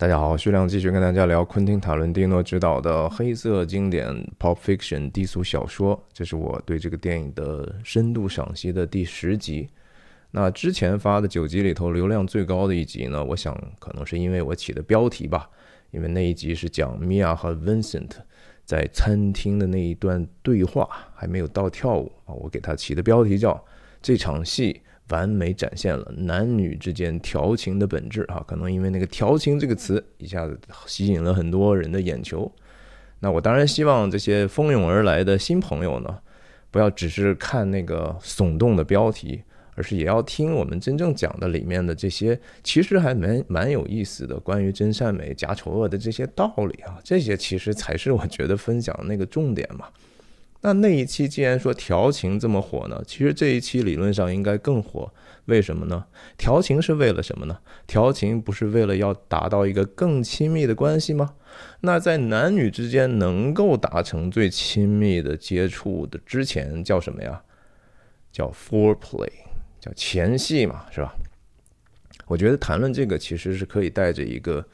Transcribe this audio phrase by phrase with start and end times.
[0.00, 9.68] 大家好，徐亮继续跟大家聊昆汀·塔伦蒂诺执导的黑色经典《Pulp Fiction》低俗小说，这是我对这个电影的深度赏析的第十集。
[10.30, 15.50] 那之前发的九集里头，流量最高的一集呢，我想可能是因为我起的标题吧，
[15.90, 18.12] 因为那一集是讲米娅和 Vincent
[18.64, 23.62] 在餐厅的那一段对话，还没有到跳舞啊，我给他起的标题叫
[24.00, 24.80] 这场戏。
[25.10, 28.42] 完美展现了男女之间调情的本质啊！
[28.46, 32.50] 可能因为那个“调情”这个词一下子吸引了很多人的眼球。
[33.18, 36.18] 那我当然希望这些蜂拥而来的新朋友呢，
[36.70, 39.42] 不要只是看那个耸动的标题，
[39.74, 46.98] 而是也要听我们真正讲的里面的这些，其实还蛮蛮有意思的关于真善美、假丑恶的这些道理啊！
[47.04, 49.86] 这些其实才是我觉得分享那个重点嘛。
[50.62, 55.12] 那那一期既然说调情这么火呢，其实这一期理论上应该更火。
[55.46, 56.04] 为什么呢？
[56.36, 57.58] 调情是为了什么呢？
[57.86, 61.34] 调情不是为了要达到一个更亲密的关系吗？
[61.80, 67.42] 那在男女之间能够达成最亲密的接触的之前叫什么呀？
[68.30, 69.32] 叫 foreplay，
[69.80, 71.14] 叫前戏嘛，是吧？
[72.26, 74.64] 我觉得谈论这个其实是可以带着一个。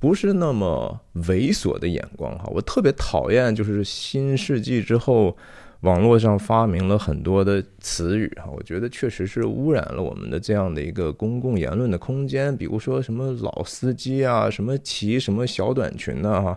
[0.00, 5.36] 不是那么猥琐的眼光哈，我特别讨厌就是新世纪之后，
[5.80, 12.56] 网络上发明了很多的词语哈，我觉得确实是污染了我们的这样的一个公共言论的空间。
[12.56, 16.56] 比如说什么老司机啊，什么骑什么小短裙的哈，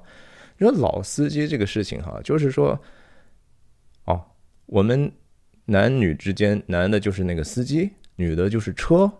[0.59, 2.79] 你说老司机这个事情哈，就是说，
[4.05, 4.21] 哦，
[4.67, 5.11] 我们
[5.65, 9.11] 男女之间，男的就是那个司机，女的就是车。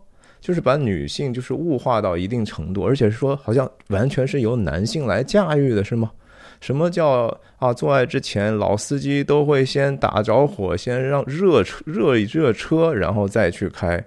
[0.42, 6.12] 就是把女性就是物化到一定程度，而且说好像完全是由男性来驾驭的，是吗？
[6.60, 7.74] 什么叫啊？
[7.74, 14.04] 做爱之前老司机都会先打着火，先让热车热一热车，然后再去开，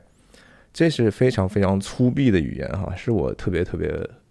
[0.72, 3.88] 这是非常非常粗鄙的语言哈，是我特别特别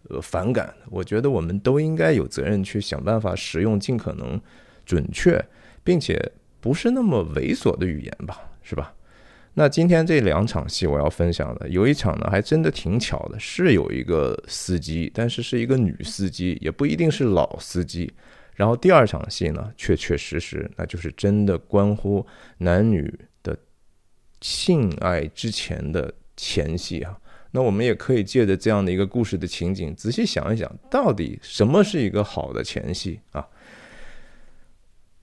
[0.09, 0.73] 呃反感。
[0.89, 4.39] 我觉得我们都应该有责任去想办法使用尽可能
[4.85, 5.43] 准确，
[5.83, 6.17] 并且
[6.61, 8.93] 不是那么猥琐的语言吧，是吧？
[9.55, 18.11] 那今天这两场戏我要分享的，有一场呢还真的挺巧的，是有一个司机，但是是一个女司机，也不一定是老司机。
[18.55, 22.25] 然后第二场戏呢，确确实实那就是真的关乎
[22.57, 23.57] 男女的
[24.41, 27.17] 性爱之前的前戏啊。
[27.51, 33.47] 那我们也可以借着这样的一个故事的情景，仔细想一想，到底什么是一个好的前戏啊？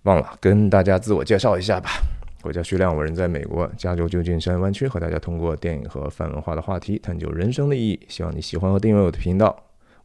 [0.03, 1.91] 忘了跟大家自我介绍一下吧。
[2.43, 8.01] 我叫徐亮，我人在美国加州旧金山湾区，和大家通过电影和泛文化的话题探究人生的意义。
[8.09, 9.55] 希望你喜欢和订阅我的频道。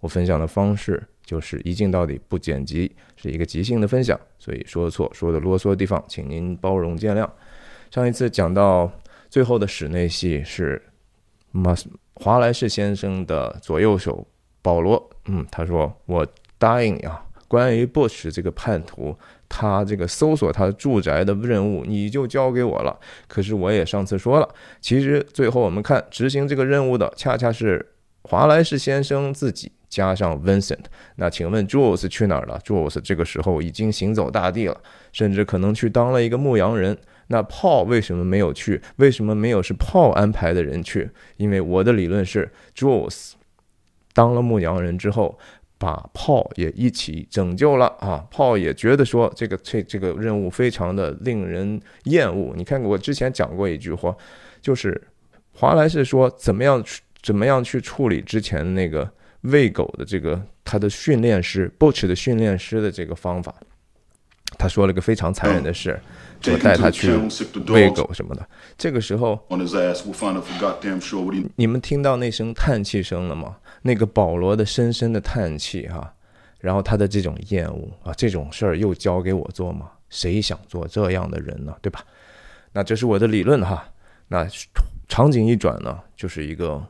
[0.02, 7.28] 我分享的方式就是一镜到底，不剪辑，是一个即兴的分享，所以说的错说的啰嗦的地方，请您包容见谅。
[7.90, 8.92] 上一次讲到
[9.30, 10.82] 最后的室内戏是
[11.52, 11.74] 马
[12.16, 14.28] 华莱士先生的左右手
[14.62, 19.18] 保罗，嗯，他说我答应你啊，关于 Bush 这个叛徒。
[19.58, 23.00] 他这个搜索他住宅的任务，你就交给我了。
[23.26, 24.50] 可是我也上次说了，
[24.82, 27.94] 其实最后我们看执行这个任务的，恰恰是
[28.24, 30.84] 华莱士先生自己加上 Vincent。
[31.16, 34.78] 那请问 Jules 去哪儿了？Jules 这个时候已经行走大地了，
[35.14, 36.98] 甚至可能去当了一个牧羊人。
[37.28, 38.82] 那 Paul 为什么没有去？
[38.98, 41.10] 为什么没有是 Paul 安排的人去？
[41.38, 43.32] 因为我的理论是，Jules
[44.12, 45.40] 当了牧羊人之后。
[45.86, 48.26] 把炮也一起拯救了啊！
[48.32, 52.56] 炮也觉得说这个这这个任务非常的令人厌恶。
[52.56, 54.16] 你看我之前讲过一句话，
[54.60, 55.00] 就是
[55.54, 56.84] 华莱士说怎么样
[57.22, 59.08] 怎么样去处理之前那个
[59.42, 63.54] 喂狗的这个他的训练师 Butch 的训练师的这个方法。
[64.58, 66.00] 他说了个非常残忍的事，
[66.42, 67.12] 说带他去
[67.68, 68.48] 喂狗什么的。
[68.76, 69.38] 这个时候，
[71.58, 73.58] 你们听到那声叹气声了吗？
[73.88, 76.12] 那个保罗的深深的叹气哈，
[76.60, 79.92] 然后他的这种厌恶啊，这种事儿又交给我做吗？
[80.10, 81.78] 谁想做这样的人呢？
[81.84, 82.04] 对吧？
[82.74, 83.88] 那这是我的理论哈。
[84.28, 84.48] 那
[85.08, 86.84] 场景一转呢，就是一个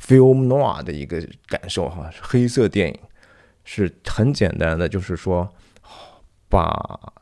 [0.00, 2.96] film noir 的一个感受哈，黑色电影
[3.64, 5.52] 是很简单的，就是说
[6.48, 7.12] 把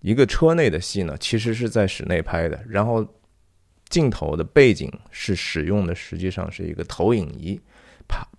[0.00, 3.06] 一个车内的戏呢，其实是在室内拍的，然后
[3.88, 7.58] 镜头的背景是使用的，实际上是一个投影仪。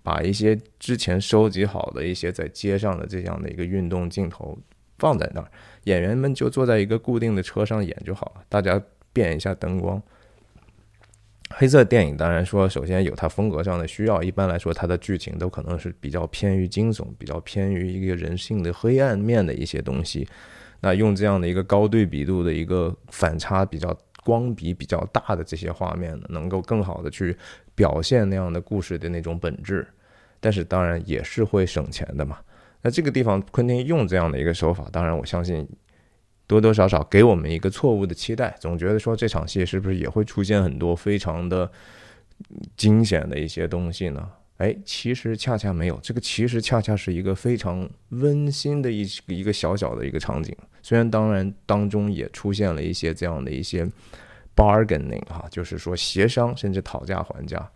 [0.02, 4.58] 把一些之前收集好的一些在街上的这样的一个运动镜头
[4.98, 5.50] 放在那儿，
[5.84, 8.42] 演员们就坐在一个固定的车上演就好了。
[8.48, 8.82] 大家
[9.12, 10.02] 变一下灯光。
[11.50, 20.26] 黑色电影当然说，首先有它风格上的需要，一般来说它的剧情都可能是比较偏于惊悚，比较偏于一个人性的黑暗面的一些东西。
[20.80, 23.96] 那用这样的一个高对比度的一个反差比较。
[24.24, 27.36] 光比比较大的这些画面呢，能够更好的去
[27.74, 29.86] 表现那样的故事的那种本质。
[30.40, 32.38] 但是当然也是会省钱的嘛。
[32.82, 35.68] 那这个地方昆汀用这样的一个手法，当然我相信
[36.48, 41.70] 多多少少给我们一个错误的期待，总觉得说这场戏是不是也会出现很多非常的
[42.76, 44.28] 惊险的一些东西呢？
[44.56, 50.52] 哎，其实恰恰没有，这个其实恰恰是一个非常温馨的一一个小小的一个场景。
[50.82, 53.88] 虽然当然当中也出现了一些这样的一些
[54.54, 57.68] bargaining 哈，就是说协商甚至讨价还价。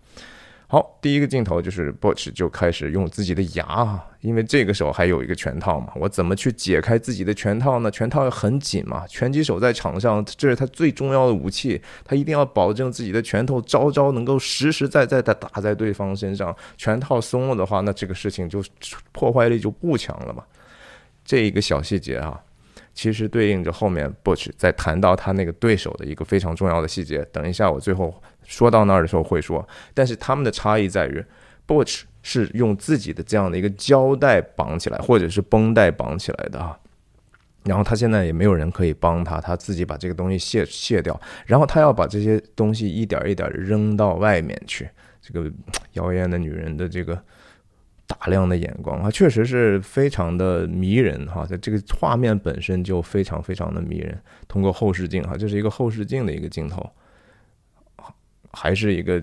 [0.68, 7.88] 好，第一个镜头就是 Butch 就开始用自己的牙啊，因为这个时候还有一个拳套嘛，我怎么去解开自己的拳套呢？
[7.88, 16.52] 拳套很紧嘛，拳击手在场上这是他最重要的武器，他一定要保证自己的拳头招招能够实实在在的打在对方身上。
[16.76, 18.60] 拳套松了的话，那这个事情就
[19.12, 20.42] 破坏力就不强了嘛。
[21.24, 22.42] 这一个小细节啊，
[22.96, 27.24] 其实对应着后面 Butch 在谈到他那个对手的一个非常重要的细节。
[27.30, 28.12] 等一下，我最后。
[28.48, 31.24] 说到那儿的时候会说，但是他们的差异在于
[31.66, 36.78] ，Butch 是用自己的这样的一个胶带绑起来，或者是绷带绑起来的啊。
[37.64, 44.88] 然后他现在也没有人可以帮他，他自己把这个东西卸卸掉，然后他要把这些东西一点一点扔到外面去。
[45.20, 45.50] 这个
[45.94, 47.20] 妖艳的女人的这个
[48.06, 51.44] 打量的眼光啊，确实是非常的迷人哈。
[51.44, 54.18] 在这个画面本身就非常非常的迷人。
[54.46, 56.88] 通过后视镜哈，这是一个后视镜的一个镜头。
[58.52, 59.20] 还是一个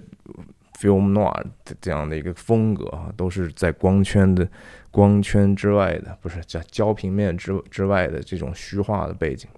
[0.79, 4.47] film noir 的这样的一个风格啊，都是在光圈的
[4.91, 9.49] 光圈之外的，不是在焦平面之之外的这种虚化的背景。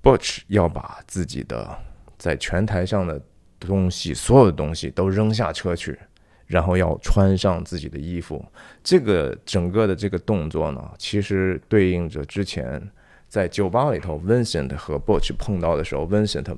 [0.00, 1.76] Butch 要把自己的
[2.16, 3.20] 在拳台上的
[3.58, 5.98] 东西，所有的东西都扔下车去，
[6.46, 8.44] 然后要穿上自己的衣服。
[8.82, 12.82] 这个整个的这个动作呢，其实对应着之前。
[13.26, 16.56] 在酒吧里头，Vincent 和 Butch 碰到的时候，Vincent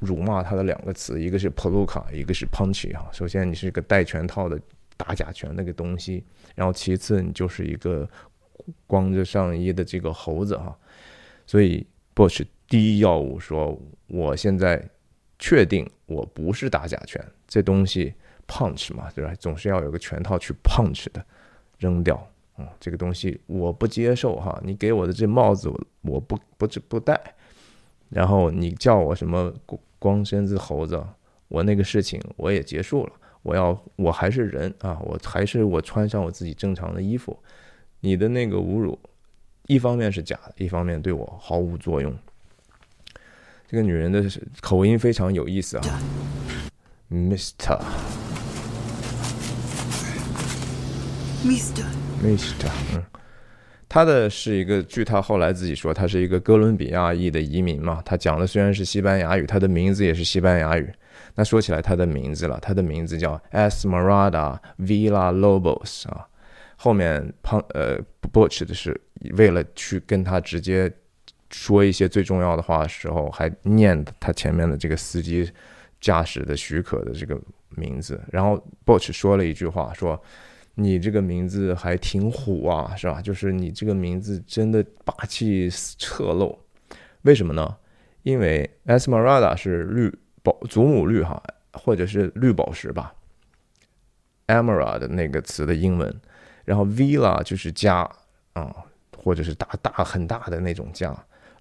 [0.00, 3.08] 辱骂他的两个词，一个是 Palooka，一个是 Punchy 哈。
[3.12, 4.60] 首先，你是个戴拳套的
[4.96, 6.24] 打假拳那个东西，
[6.56, 8.08] 然后其次，你就是一个
[8.88, 10.76] 光着上衣的这个猴子哈。
[11.46, 11.86] 所以
[12.16, 14.84] ，Butch 第一要务说，我现在
[15.38, 18.12] 确定我不是打假拳，这东西
[18.48, 19.32] Punch 嘛，对吧？
[19.38, 21.24] 总是要有个拳套去 Punch 的，
[21.78, 22.26] 扔掉。
[22.56, 27.20] 嗯，这个东西我不接受哈，你给我的这帽子我我不不不戴，
[28.08, 29.54] 然后你叫我什么
[30.00, 31.00] 光身子猴子，
[31.46, 33.12] 我那个事情我也结束了，
[33.42, 37.38] 我要我还是人啊，我还是我穿上我自己正常的衣服，
[38.00, 38.98] 你的那个侮辱，
[39.68, 42.12] 一方面是假的，一方面对我毫无作用。
[43.68, 44.24] 这个女人的
[44.60, 46.02] 口音非常有意思啊
[47.10, 47.78] ，Mister，Mister。
[52.22, 53.04] Mister，嗯，
[53.88, 58.02] 他的是一个，据他后来自己说，他是一个哥伦比亚裔的移民嘛。
[58.04, 60.92] 他讲的虽然是西班牙语，他的名字也是西班牙语。
[61.34, 66.26] 那说起来他的名字了，他的名字叫 Esmeralda Villa Lobos 啊。
[66.76, 67.98] 后面胖呃
[68.32, 69.00] Butch 的是
[69.36, 70.92] 为了去跟他直接
[71.50, 75.50] 说一些最重要的话的时候，还念他前面的这个司机
[76.00, 77.40] 驾驶的许可的这个
[77.70, 78.20] 名字。
[78.30, 80.20] 然后 Butch 说了一句话说。
[80.80, 83.20] 你这个名字还挺虎啊，是吧？
[83.20, 86.56] 就是你这个名字真的霸气侧漏，
[87.22, 87.76] 为什么呢？
[88.22, 91.42] 因为 Esmeralda 是绿宝祖母绿哈，
[91.72, 93.12] 或者是绿宝石吧
[94.46, 96.20] ，Emerald 那个词的英文，
[96.64, 98.08] 然后 Villa 就是家
[98.52, 98.72] 啊，
[99.16, 101.12] 或者是大大很大的那种家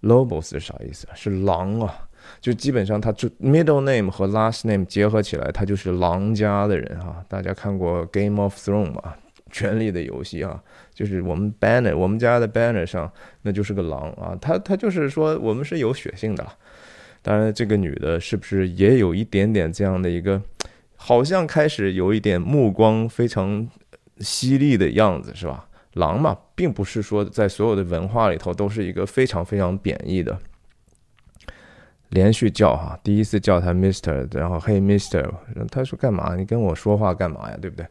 [0.03, 1.07] ，Lobos 是啥意思？
[1.15, 2.06] 是狼啊。
[2.39, 7.23] 就基本上，他就 middle name 和 last name 结合起来，他就是狼家的人哈。
[7.27, 9.15] 大家看过 Game of Thrones 吗？
[9.49, 10.61] 权力的游戏啊，
[10.93, 13.09] 就是我们 banner，我们家的 banner 上
[13.43, 14.37] 那就是个狼啊。
[14.41, 16.45] 他他就是说我们是有血性的。
[17.21, 20.41] 当然，这个女的是不是也有一点点这样的一个，
[20.95, 23.67] 好像开始有一点目光非常
[24.19, 25.67] 犀利的样子，是吧？
[25.93, 30.37] 狼嘛，并不是说在所有的文化里头都是一个非常非常贬义的。
[32.09, 35.29] 连续叫哈，第一次叫他 Mister，然后 Hey Mister，
[35.69, 36.35] 他说干嘛？
[36.35, 37.57] 你跟我说话干嘛呀？
[37.61, 37.85] 对不对？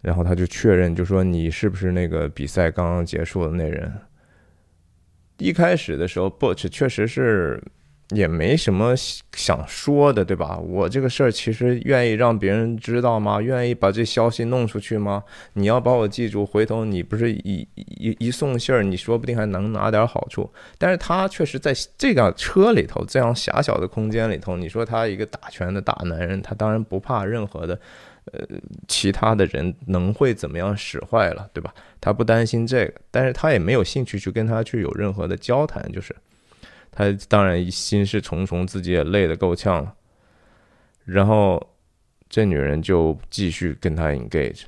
[0.00, 3.92] 然后他就确认，就说你是不是那个比赛刚刚结束的那人？
[5.38, 7.62] 一开始的时候，Butch 确实是。
[8.10, 8.94] 也没什么
[9.36, 10.58] 想说的，对吧？
[10.58, 13.40] 我这个事儿其实愿意让别人知道吗？
[13.40, 15.22] 愿意把这消息弄出去吗？
[15.52, 20.50] 你要把我记住，回头你不是一一一送信儿，你说不定还能拿点好处。
[20.76, 27.78] 但是他确实在这辆车里头，这样狭小的空间里头，你说他一个打拳的大男人，他当然不怕任何的，
[28.32, 28.40] 呃，
[28.88, 31.72] 其他的人能会怎么样使坏了，对吧？
[32.00, 36.16] 他不担心这个，但是他也没有兴趣去跟他去有任何的交谈，就是。
[37.00, 39.94] 他当然心事重重，自己也累得够呛了。
[41.06, 41.74] 然后
[42.28, 44.64] 这女人就继续跟他 engage。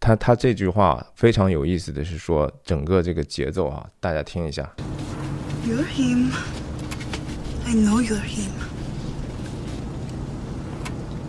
[0.00, 4.74] 他他这句话非常有意思的是说，整个这个节奏啊，大家听一下。
[5.64, 6.32] You're him.
[7.64, 8.50] I know you're him.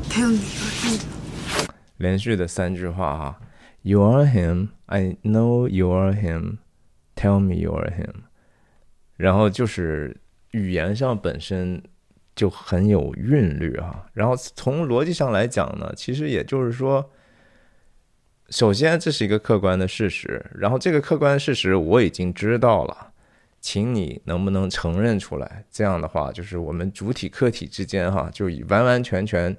[0.09, 1.69] Tell me you're him.
[1.97, 3.39] 连续的三句话哈
[3.83, 4.69] ，You are him.
[4.87, 6.57] I know you are him.
[7.23, 8.13] Tell me you are him.
[9.15, 10.17] 然后就是
[10.51, 11.81] 语言上本身
[12.35, 14.07] 就很有韵律哈。
[14.13, 17.09] 然后从逻辑上来讲呢，其实也就是说。
[18.49, 20.45] 首先，这是一个客观的事实。
[20.53, 23.11] 然后，这个客观事实我已经知道了，
[23.61, 25.63] 请你能不能承认出来？
[25.71, 29.55] 这样的话，就是我们主体客体之间哈，就已完完全全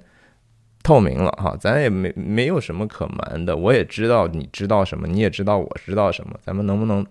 [0.81, 1.57] 透明了哈。
[1.59, 3.57] 咱也没没有什么可瞒的。
[3.57, 6.39] 我也知道你知道什么，你也知道我知道什么。
[6.41, 7.05] 咱们能不能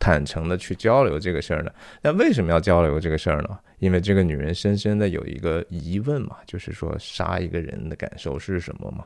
[0.00, 1.70] 坦诚的去交流这个事儿呢？
[2.00, 3.56] 那为什么要交流这个事儿呢？
[3.78, 9.04] 因为这个女人深深的有一个疑问嘛，就是说杀一个人的感受是什么嘛？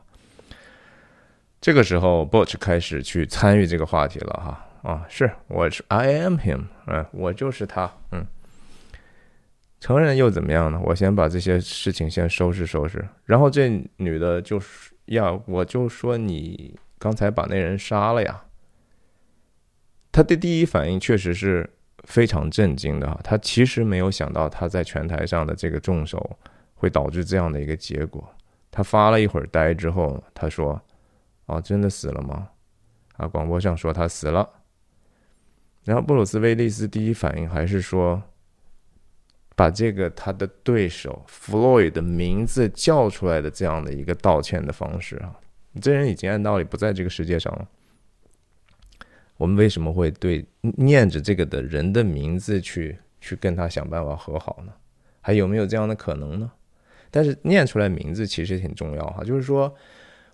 [1.59, 8.25] 这个时候，Butch 开始去参与这个话题了哈啊，是我是 I am him，嗯，我就是他，嗯，
[9.79, 10.79] 承认又怎么样呢？
[10.83, 18.41] 我先把这些事情先收拾收拾，然后这女的就是要，我就说你刚才把那人杀了呀。
[20.15, 21.69] 他的第一反应确实是
[22.05, 26.37] 非常震惊的哈，他其实没有想到他在拳台上的这个重手
[26.73, 28.33] 会导致这样的一个结果。
[28.71, 30.81] 他发了一会儿呆之后，他说。
[31.47, 32.49] 哦，真的死了吗？
[33.17, 34.49] 啊，广播上说他死了。
[35.83, 38.19] 然后布鲁斯威利斯第一反应还是说，
[39.55, 45.35] 把这个他的对手弗洛伊的名字叫出来的这样的一个道歉的方式啊，
[45.79, 47.67] 这人已经按道理不在这个世界上了。
[49.37, 54.73] 我们为什么会对念着这个的人的名字去去跟他想办法和好呢？
[55.21, 56.51] 还有没有这样的可能呢？
[57.11, 59.75] 但是念出来名字其实挺重要哈，就是说。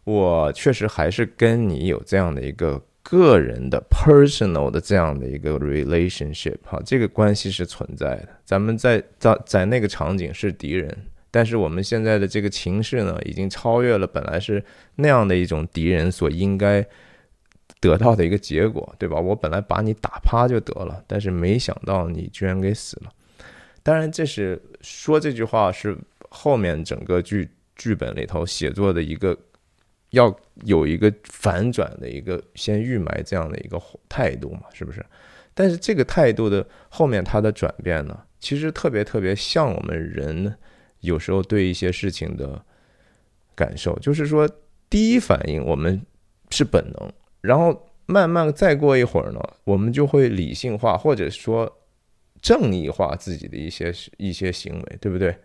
[0.03, 8.29] 我确实还是跟你有这样的一个个人的 personal 的这样的一个 relationship 哈，这个关系是存在的。
[8.43, 10.91] 咱们在在在那个场景是敌人，
[11.29, 14.65] 但是我们现在的这个情势呢，已经超越了本来是
[14.95, 16.83] 那样的一种敌人所应该
[17.81, 19.19] 得到的一个结果，对吧？
[19.19, 23.11] 我本来把你打趴就得了，但是没想到你居然给死了。
[23.83, 25.97] 当然，这是说这句话是
[26.29, 29.37] 后面整个剧剧本里头写作的一个。
[30.11, 35.01] 要有一个反转的一个先预埋这样的一个态度嘛，是不是？
[35.53, 40.53] 但是这个态度的后面它的转变呢，其实特别特别像我们人
[40.99, 42.61] 有时候对一些事情的
[43.55, 44.45] 感受，就是说
[44.89, 46.05] 第一反应我们
[46.49, 51.77] 是本能，然后慢慢再过一会儿呢，我们就会理性化或者说
[52.41, 55.35] 正义化自己的一些一些行为，对不对？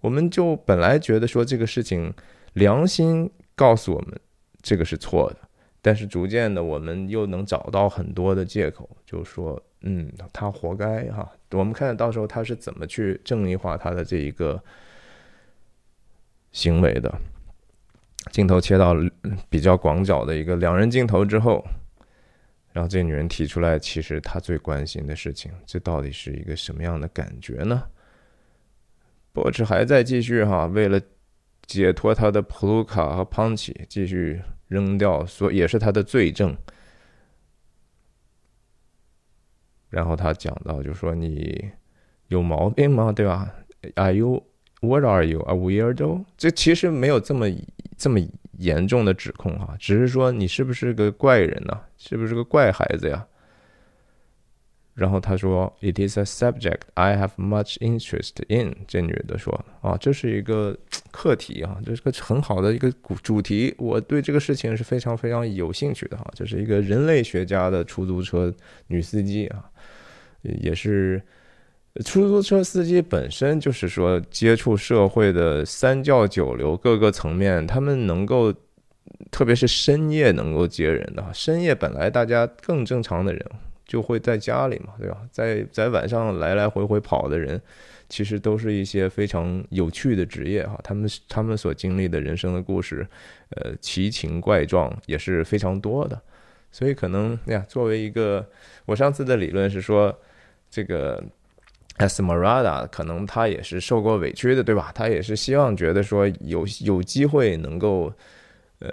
[0.00, 2.12] 我们就本来觉得说这个事情
[2.52, 3.30] 良心。
[3.56, 4.20] 告诉我们
[4.62, 5.36] 这个是错的，
[5.80, 11.30] 但是逐渐的，我们又能找到很多的借口，就说，嗯，他活该哈。
[11.52, 14.60] 我们看到时候他是怎么去正义化他的这一个
[16.50, 17.16] 行为的。
[18.30, 18.94] 镜头切到
[19.48, 21.64] 比较广角的一个两人镜头之后，
[22.72, 27.84] 然后这女人提出来，其实她最关心的事情，这到底是一个什么样的感觉呢？
[29.32, 31.00] 波茨还在继续哈，为了。
[31.66, 34.38] 解脱他的普鲁卡和庞奇，继续
[34.68, 36.54] 扔掉，所也是他的罪证。
[39.88, 41.70] 然后他讲到，就说你
[42.28, 43.10] 有毛病吗？
[43.10, 43.50] 对吧
[43.94, 44.44] ？Are you?
[44.82, 45.40] What are you?
[45.40, 46.26] A weirdo?
[46.36, 47.48] 这其实没有这么
[47.96, 48.20] 这么
[48.58, 51.80] 严重的指控哈，只是说你是不是个怪人呢？
[51.96, 53.26] 是不是个怪孩子呀？
[54.94, 60.78] 然后他说：“It is a subject I have much interest in。”这女的说：“啊，这是一个
[61.10, 66.24] 课题啊，这是个很好的一个主题，我对这个事情是非常非常有兴趣的哈。
[66.32, 68.54] 这是一个人类学家的出租车
[68.86, 69.68] 女司机啊，
[70.42, 71.20] 也是
[72.02, 78.52] 出租车司机本身就是说接触社会的三教九流各个层面，他们能够，
[79.30, 83.44] 特别是深夜能够接人的，深夜本来大家更正常的人。”
[83.86, 85.18] 就会在家里嘛，对吧？
[85.30, 87.60] 在在晚上来来回回跑的人，
[88.08, 90.80] 其实都是一些非常有趣的职业哈。
[90.82, 93.06] 他们他们所经历的人生的故事，
[93.50, 96.18] 呃，奇情怪状也是非常多的。
[96.72, 98.48] 所以可能呀，作为一个，
[98.86, 100.18] 我上次的理论是说，
[100.70, 101.22] 这个
[101.98, 104.90] Esmeralda 可能他也是受过委屈的，对吧？
[104.94, 108.12] 他也是希望觉得说有有机会能够，
[108.80, 108.92] 呃。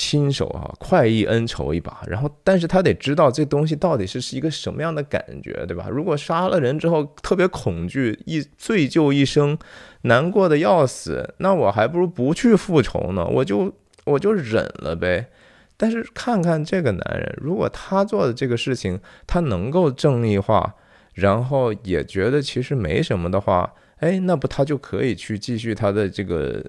[0.00, 5.88] 亲手啊，快意恩仇一把，然后，但是他得知道这东西到底是是一个什么样的感觉，对吧？
[5.90, 9.58] 如果杀了人之后特别恐惧，一醉就一生，
[10.02, 13.74] 难过的要死，那我还不如不去复仇呢，我就
[14.04, 15.30] 我就忍了呗。
[15.76, 20.76] 但是看看这个男人，如果他做的这个事情，他能够正义化，
[21.18, 26.64] 然后也觉得其实没什么的话，哎，那不他就可以去继续他的这个。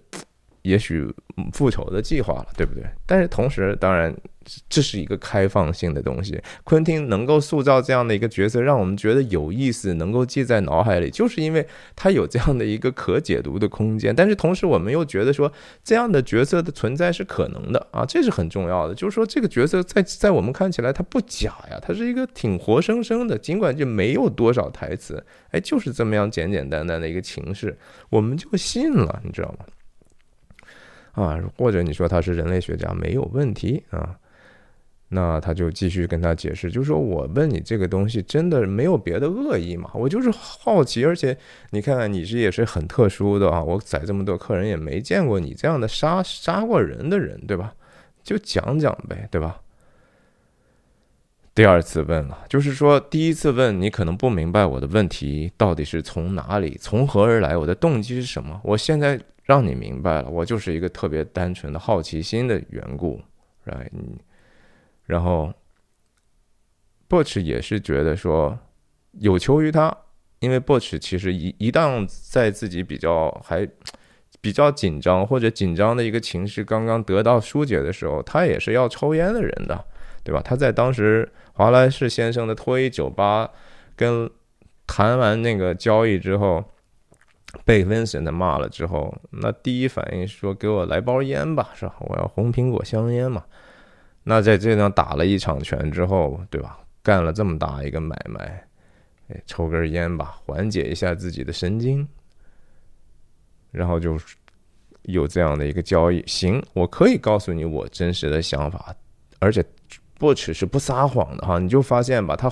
[0.64, 1.08] 也许
[1.54, 2.84] 复仇的计划了，对不对？
[3.06, 4.14] 但是同时，当然
[4.68, 6.42] 这是一个开放性的东西。
[6.64, 11.66] 昆汀能够塑造这样的一个角色，让我们觉得有意思，能够记在脑海里，就是因为
[11.96, 14.16] 他有这样的一个可解读的空间。
[14.16, 15.52] 但是同时，我们又觉得说
[15.84, 18.96] 这样的角色的存在是可能的啊，这是很重要的。
[18.96, 27.78] 就是说，这个角色在在我们看起来他不假呀，他是一个挺活生生的，尽管就没有多少台词，哎，就是这么样简简单单的一个情势，
[28.10, 29.66] 我们就信了，你知道吗？
[31.14, 34.16] 啊，或者你说他是人类学家没有问题啊，
[35.10, 39.90] 那他就继续跟他解释，就是说我问你这个东西真的没有别的恶意嘛？
[39.94, 41.36] 我就是好奇，而且
[41.72, 47.74] 你看看你这也是很特殊的啊，我载这么多客人也没见过你这样的杀杀过人的人，对吧？
[48.24, 49.60] 就讲讲呗，对吧？
[51.56, 58.60] 第二次问了，就是说第一次问你可能不明白我的问题到底是从哪里从何而来，我的动机是什么？
[58.64, 59.20] 我现在。
[59.50, 63.20] 让你明白了，我就是一个特别单纯的好奇心的缘故
[63.66, 63.90] ，right？
[65.10, 65.52] 然后
[67.10, 68.58] ，Butch 也是觉得说
[69.14, 69.92] 有求于他，
[70.40, 73.68] 因为 Butch 其实一一旦在自己比较还
[74.40, 79.84] 比较紧张或者紧张的一个情绪刚刚得到疏解的时候，他也是要抽烟的人的，
[80.24, 80.40] 对吧？
[80.46, 83.50] 他在当时华莱士先生的脱衣酒吧
[83.96, 84.30] 跟
[84.86, 86.64] 谈完那个交易之后。
[87.66, 91.96] 被 Vincent 骂了之后，那第一反应是说：“给我来包烟吧，是吧？
[92.02, 93.44] 我要红苹果香烟嘛。”
[94.24, 96.80] 那在这样打了一场拳之后，对吧？
[97.02, 98.64] 干了这么大一个买卖，
[99.30, 102.08] 哎，抽根烟吧，缓解一下自己的神经，
[103.72, 104.18] 然后就
[105.04, 106.24] 有这样的一个交易。
[106.28, 108.96] 行，我可以告诉你我真实的想法，
[109.40, 109.64] 而且
[110.18, 111.58] 不只是不撒谎的哈。
[111.60, 112.52] 你就发现吧，他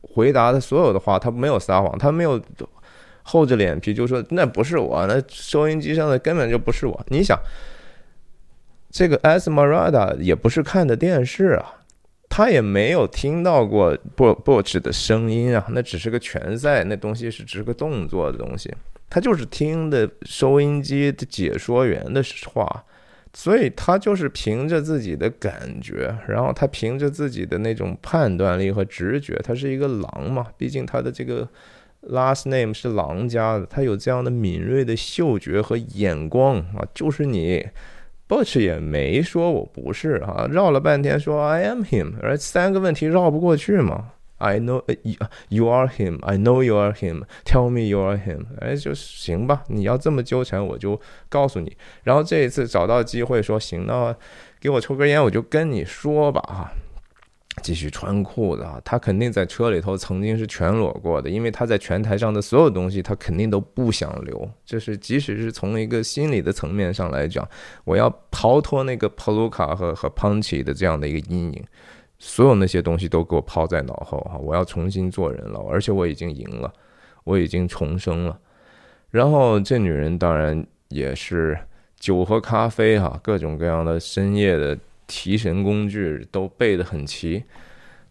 [0.00, 2.40] 回答的所有的话，他没有撒谎，他没有。
[3.24, 7.06] 厚着脸皮就说那不是我，那收音机上的根本就不是我。
[7.06, 7.38] 你想，
[8.92, 11.80] 这个 Esmeralda 也不是看的电视啊，
[12.28, 18.70] 他也没有听到过 Butch 的声音啊，那只是个拳赛，那东西是只是个动作的东西，
[19.08, 22.84] 他就是听的收音机的解说员的话，
[23.32, 31.48] 所以他就是凭着自己的感觉，然后他凭着自己的那种判断力和直觉，他是一个狼嘛，毕竟他的这个。
[32.08, 37.64] Last name 是狼家的，他有这样的敏锐的嗅觉和眼光啊，就是你
[38.32, 44.12] ，Butch 也没说我不是啊，绕了半天说 I am him，而三个问题绕不过去嘛。
[44.38, 44.82] I know
[45.50, 51.76] you are him, I know you are him, tell me you are him，哎，就行吧，你要这么纠缠，我就告诉你。
[52.02, 54.16] 然后这一次找到机会说行，那
[54.58, 56.72] 给我抽根烟，我就跟你说吧哈。
[57.62, 58.80] 继续穿裤子啊！
[58.84, 64.50] 他肯定在车里头曾经是全裸过的，因为他在拳台上的所有东西，他肯定都不想留。
[64.64, 67.48] 就是即使是从一个心理的层面上来讲，
[67.84, 71.64] 我要逃脱那个 Paluca 和和潘奇的这样的一个阴影，
[72.18, 74.36] 所有那些东西都给我抛在脑后哈！
[74.36, 76.72] 我要重新做人了，而且我已经赢了，
[77.24, 78.38] 我已经重生了。
[79.10, 81.58] 然后这女人当然也是
[81.98, 84.76] 酒和咖啡哈，各种各样的深夜的。
[85.12, 87.44] 提神工具都备得很齐。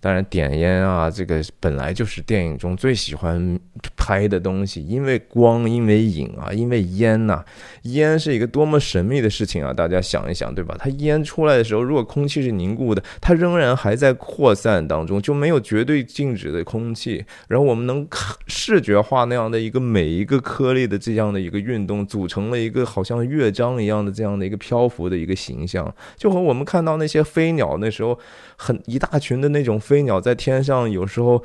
[0.02, 3.58] 当然，点烟啊，这个本来就是电影中最喜欢
[3.96, 7.46] 拍的东西，因为光，因为影啊，因为烟呐。
[7.84, 9.72] 烟是一个多么神秘的事情啊！
[9.72, 10.76] 大家想一想，对吧？
[10.80, 17.24] 它烟出来的时候，如果空气是凝固的，它仍然还在扩散当中，就没有绝对静止的空气。
[17.48, 18.08] 然后我们能
[18.48, 28.18] 视觉化那样的一个每一个颗粒的这样的一个运动，组成了一个好像乐章一样的这样的一个漂浮的一个形象，就和我们看到那些飞鸟那时候
[28.62, 29.80] 很一大群的那种。
[29.80, 31.44] 飞鸟在天上，有时候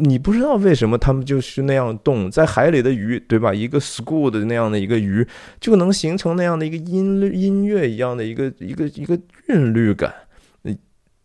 [0.00, 2.30] 你不知道为什么它们就是那样动。
[2.30, 3.52] 在海里的鱼，对吧？
[3.52, 5.26] 一个 school 的那样的一个鱼，
[5.60, 10.14] 就能形成那样的一个音音乐一样的一个一个一个韵律感。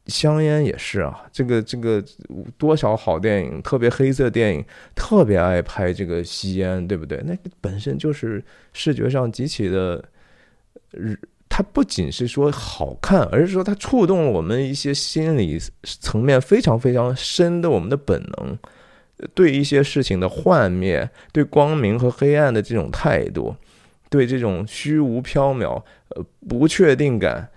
[0.08, 2.04] 香烟也是啊，这个这个
[2.58, 7.24] 多少好电影，特别黑色电影，特别爱拍这个吸烟，对不对？
[7.26, 10.04] 那本身就是视觉上极其的
[10.92, 11.18] 日。
[11.62, 18.58] 它不仅是说好看，而是说它触动了我们一些心理层面非常非常深的我们的本能，
[19.36, 23.56] 对一些事情的幻灭，对光明和黑暗的这种态度，
[24.10, 25.80] 对这种虚无缥缈、
[26.16, 27.48] 呃不确定感，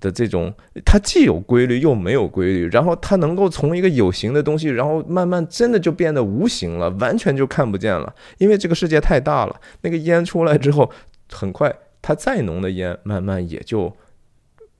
[0.00, 0.50] 的这种，
[0.86, 8.14] 它既有规律又没有规律，然后它能够从一个有形的东西，然后慢慢真的就变得无形了，完全就看不见了。
[8.38, 10.90] 因为这个世界太大了，那个烟出来之后，
[11.30, 11.70] 很快
[12.02, 13.94] 它再浓的烟，慢慢也就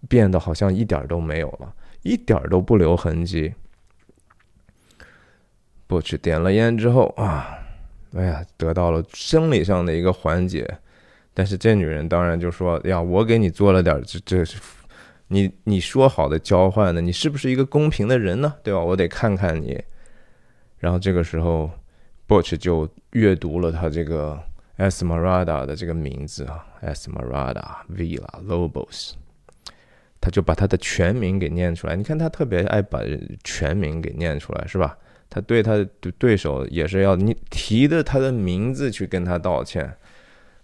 [0.08, 3.54] 变得好像一点都没有了，一点都不留痕迹。
[5.86, 7.58] 不去点了烟之后啊，
[8.14, 10.78] 哎呀，得到了生理上的一个缓解。
[11.34, 14.44] 但是这女人当然就说：“呀，我给你做了点，这这。”
[15.32, 17.00] 你你说好的交换呢？
[17.00, 18.52] 你是不是一个公平的人呢？
[18.64, 18.80] 对吧？
[18.80, 19.80] 我得看看你。
[20.78, 21.70] 然后这个时候
[22.26, 24.42] ，Butch 就阅读了他这个
[24.80, 27.62] Esmeralda 的这个名字啊，Esmeralda
[27.94, 29.12] Villa Lobos，
[30.20, 31.94] 他就把他的全名给念出来。
[31.94, 33.00] 你看他特别爱把
[33.44, 34.96] 全名给念出来，是吧？
[35.28, 35.84] 他对他的
[36.18, 39.94] 对手也是要你提着他的名字去跟他道歉。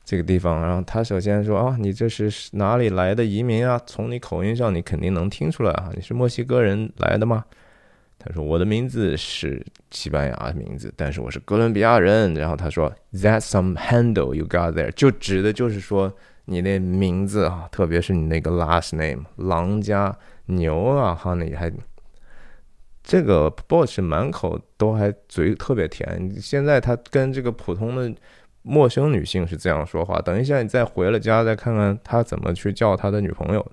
[0.04, 3.76] 这个地方，然后他首先说啊，你这是哪里来的移民啊？
[3.86, 7.44] 从你口音上，你肯定能听出来啊，你是墨西哥人来的吗？
[8.26, 12.34] 他说我的名字是西班牙名字，但是我是哥伦比亚人。
[12.34, 16.12] 然后他说 That's some handle you got there，就指的就是说
[16.46, 21.72] 你那名字啊，特别是你那个 last name，狼家牛啊，哈，你还
[23.02, 26.30] 这个 boss 满口都还嘴特别甜。
[26.40, 28.12] 现在他跟这个普通的。
[28.68, 30.20] 陌生女性是这样说话。
[30.20, 33.64] 等一下，你再回了家，再看看他怎么去叫他的女朋友。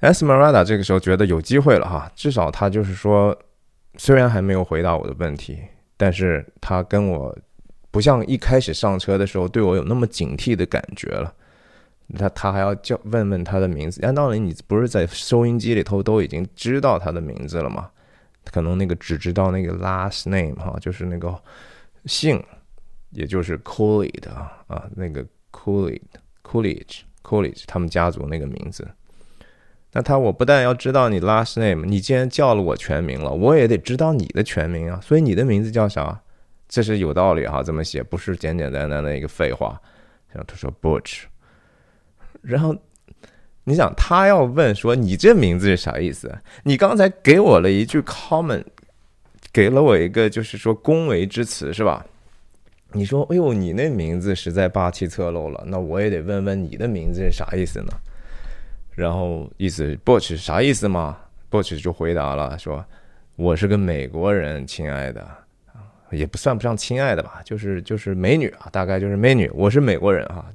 [0.00, 3.36] Esmeralda 这个时候觉得有机会了哈，至少他就是说，
[3.96, 5.58] 虽然还没有回答我的问题，
[5.96, 7.36] 但是他跟我
[7.90, 11.32] 不像一开始上车的时候对我有那么警惕的感觉了。
[12.16, 14.00] 他他还要叫问问他的名字。
[14.04, 17.90] 按道理，你不是在收音机里头都已经知道他的名字了吗？
[18.52, 21.34] 可能那个只知道那个 last name 哈，就是那个。
[22.04, 22.40] 姓，
[23.10, 28.86] 也就是 Coolidge 啊，那个 Coolidge，Coolidge，Coolidge，他们家族那个名字。
[29.92, 35.00] 那他我不但要知道你 last name，你既然叫了我全名了，我也得知道你的全名啊。
[35.02, 36.20] 所以你的名字叫啥？
[36.68, 39.80] 这是有道理哈，这么写不是简简单单的一个废话。
[40.32, 41.22] 然后他说 Butch，
[42.42, 42.76] 然后
[43.64, 46.36] 你想他要问说你这名字是啥意思？
[46.64, 48.64] 你刚才给我了一句 common。
[49.52, 52.04] 给了我一个，就是说恭维之词，是吧？
[52.92, 57.92] 你说，哎呦，你那名字实在霸气侧漏了，那我也得问问你的名字是啥意思呢？
[58.96, 61.18] 然后意思，Butch 啥意思嘛
[61.50, 62.82] ？Butch 就回答了，说
[63.36, 65.28] 我是个美国人，亲爱的，
[66.10, 69.50] 也不算不上亲爱的吧，就是就是美女啊，大概就是美女。
[69.52, 70.46] 我是美国人哈，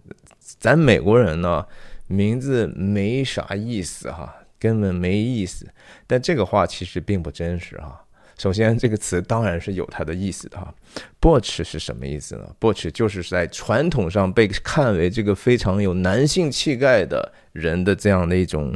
[0.58, 1.64] 咱美国人呢，
[2.08, 5.68] 名字没啥意思哈，根本没意思。
[6.08, 8.01] 但这个话其实并不真实哈。
[8.42, 10.74] 首先，这个词当然是有它的意思的哈。
[11.22, 18.76] Butch 是什么意思呢？Butch 就是在传统上被看为这个非常有男性气概的人的这样的一种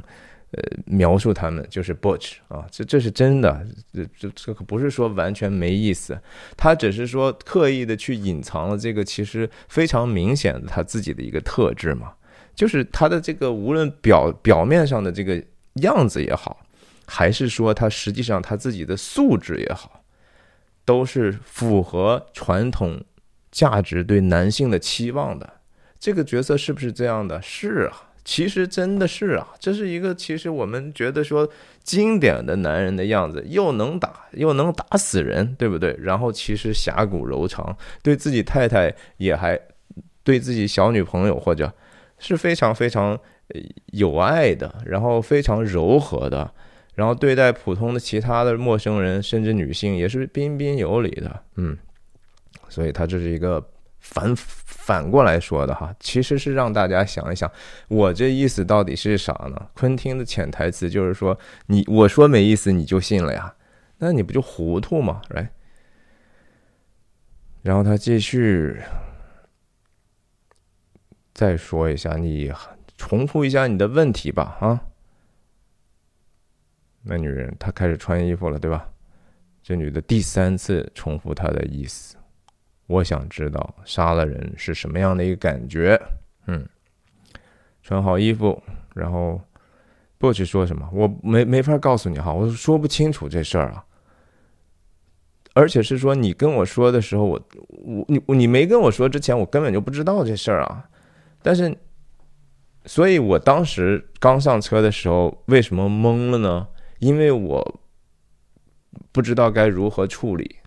[0.51, 6.15] 呃描述，他们就是 Butch 啊，这这是真的，这这这可不是说完全没意思，
[6.55, 12.13] 他只是说刻意的去隐藏了这个其实非常明显的他自己的一个特质嘛，
[12.53, 15.43] 就是他的这个无论表表面上的这个
[15.81, 16.61] 样子也好。
[17.05, 20.03] 还是说他实际上他自己的素质也好，
[20.83, 23.03] 都是符合传统
[23.51, 25.61] 价值对男性的期望的。
[25.99, 27.41] 这个角色是不是这样的？
[27.41, 31.49] 是啊，其实真的是啊，这是一个其实我们觉得说
[31.83, 35.95] 经典的男人的样子，又能打又能打死人，对不对？
[35.99, 39.59] 然后其实侠骨柔肠，对自己太太也还
[40.23, 41.73] 对自己小女朋友或者
[42.19, 43.17] 是非常非常
[43.93, 46.51] 有爱的，然后非常柔和的。
[46.95, 51.77] 然后对待普通的其他的陌生人，甚至女性，也是彬彬有礼的，嗯，
[52.69, 53.61] 所以他这是一个
[53.99, 57.51] 反反过来说的哈，其实是让大家想一想，
[57.89, 59.69] 我这意思到底是啥呢？
[59.73, 63.53] 昆汀的潜台词就是说，你我说没意思你就信了呀，
[63.97, 65.21] 那你不就糊涂吗？
[65.29, 65.51] 来，
[67.61, 68.79] 然后他继续
[71.33, 72.53] 再说一下，你
[72.97, 74.81] 重复一下你的问题吧，啊。
[77.05, 78.89] 那女人她开始穿衣服了，对吧？
[79.61, 82.17] 这女的第三次重复她的意思。
[82.87, 85.99] 我想知道杀了人是什么样的一个感觉。
[86.47, 86.67] 嗯，
[87.81, 88.61] 穿好衣服，
[88.93, 89.41] 然后
[90.17, 93.85] 不去说什么，我没没法告诉你哈，我说不清楚这事儿啊。
[95.53, 100.87] 而且是说你跟我说的时候，我我你你没跟我说之前，我根本就不知道这事儿啊。
[101.41, 101.75] 但是，
[102.85, 106.67] 所以我当时刚上车的时候，为什么懵了呢？
[106.99, 107.79] 因为我
[109.11, 110.57] 不知道该如何处理，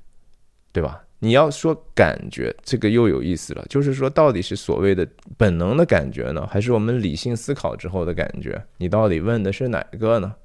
[0.73, 1.05] 对吧？
[1.21, 5.05] 你要说感觉，这个又有意思了，就是说到底是所谓的
[5.37, 8.65] 本能的感觉呢，还是我们理性思考之后的感觉？
[8.77, 10.37] 你到底问的是哪个呢？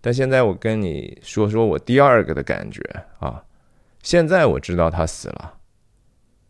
[0.00, 2.80] 但现在我跟你说说我第二个的感觉
[3.18, 3.44] 啊，
[4.02, 5.54] 现在我知道他死了，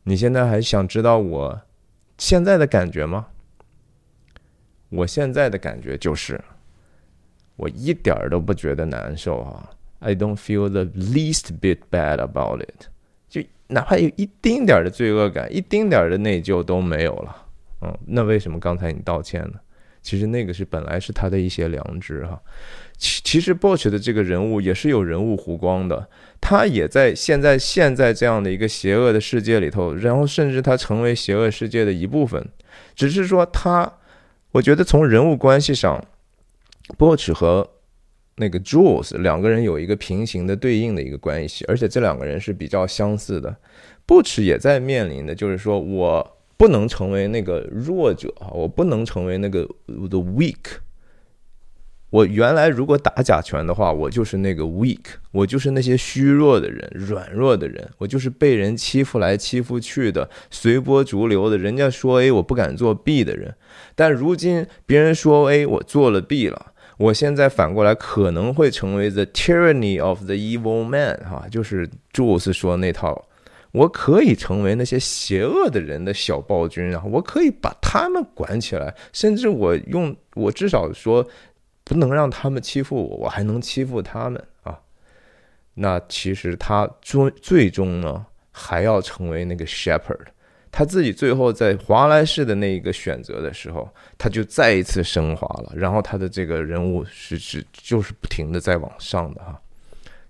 [0.05, 1.62] 你现在还想知道我
[2.18, 3.29] 现在的感觉吗？
[4.90, 6.38] 我现在的感觉就是，
[7.62, 9.70] 我一点儿都不觉得难受啊
[10.01, 12.87] ，I don't feel the least bit bad about it。
[13.29, 17.37] 就哪怕有一丁点儿的罪恶感，一丁点儿的内疚都没有了，
[17.83, 19.53] 嗯，那为什么刚才你道歉呢？
[20.03, 22.37] 其实那个是本来是他的一些良知哈。
[22.98, 26.09] 其其实 b o c h 的这个人物也是有人物弧光的，
[26.40, 32.44] 他也在现在现在这样的一个邪恶的世界里头，然后甚至他成为邪恶世界的一部分，
[32.96, 33.90] 只是说他，
[34.51, 36.05] 我觉得从人物关系上
[36.97, 37.68] b o c h 和。
[38.37, 43.55] 那个 Jules 两个人有一个平行的对应的一个关系，而且这两个人是比较相似的。
[44.07, 50.79] Butch 也在面临的，就是说我不能成为那个弱者啊，我不能成为那个 the weak。
[52.09, 61.59] 我原来如果打假拳的话，我就是那个 weak，我就是那些虚弱的人、软弱的人，我就是被人欺负来欺负去的、随波逐流的。
[61.59, 63.55] 人家说 A，我不敢做 B 的人，
[63.95, 66.71] 但如今别人说 A，我做了 B 了。
[66.98, 73.24] 我现在反过来可能会成为 the tyranny of the evil man，哈，就是朱斯说那套，
[73.72, 81.26] 我可以成为那些邪恶的人的小暴君啊，我可以把他们管起来，甚至我用我至少说
[81.83, 84.78] 不能让他们欺负我，我还能欺负他们啊。
[85.74, 90.26] 那其实他最最终呢，还要成为那个 shepherd。
[90.72, 95.72] 他自己最后在华莱士的那一个选择的时候，他就再一次升华了。
[95.76, 99.61] 然后他的这个人物是是就是不停的在往上的哈。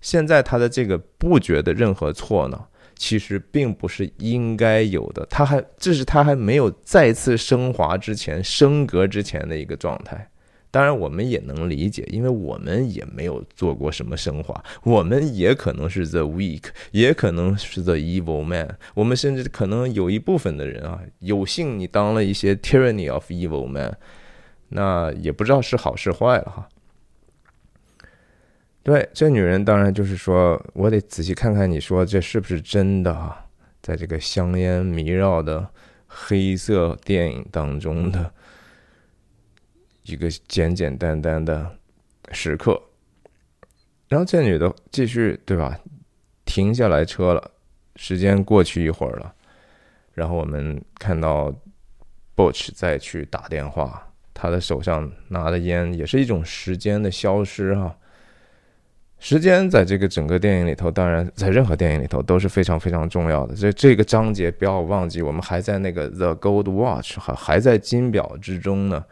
[0.00, 2.60] 现在他的这个不觉得任何错呢，
[2.96, 5.24] 其实并不是应该有的。
[5.30, 10.28] 他还这是他还没有再次升华之前升格之前的一个状态。
[10.72, 18.78] 当然，我们也能理解，因为我们也没有做过什么升华，我们也可能是 the weak，也可能是 the evil man。
[18.94, 23.94] 我们甚至可能有一部分的人啊，有幸你当了一些 tyranny of evil man，
[24.70, 26.66] 那也不知道是好是坏了哈。
[28.82, 33.44] 对，这女人当然就是说我得仔细看看，你说这是不是真的啊？
[33.82, 35.68] 在这个香烟迷绕的
[36.06, 38.32] 黑色电影当中的。
[40.04, 41.76] 一个简简单单的
[42.32, 42.80] 时刻，
[44.08, 45.78] 然后这女的继续对吧？
[46.44, 47.50] 停下来车了，
[47.96, 49.32] 时间过去一会儿了，
[50.12, 51.54] 然后我们看到
[52.34, 57.96] Butch 再去打电话，他的手上拿的烟也是一种时间的消失哈。
[59.20, 63.54] 时间在这个整个电影里头，当然在任何电影里头都是非常非常重要的。
[63.54, 69.04] 这这个章节不要忘记，我们还在那个 The Gold Watch 还还在金表之中呢。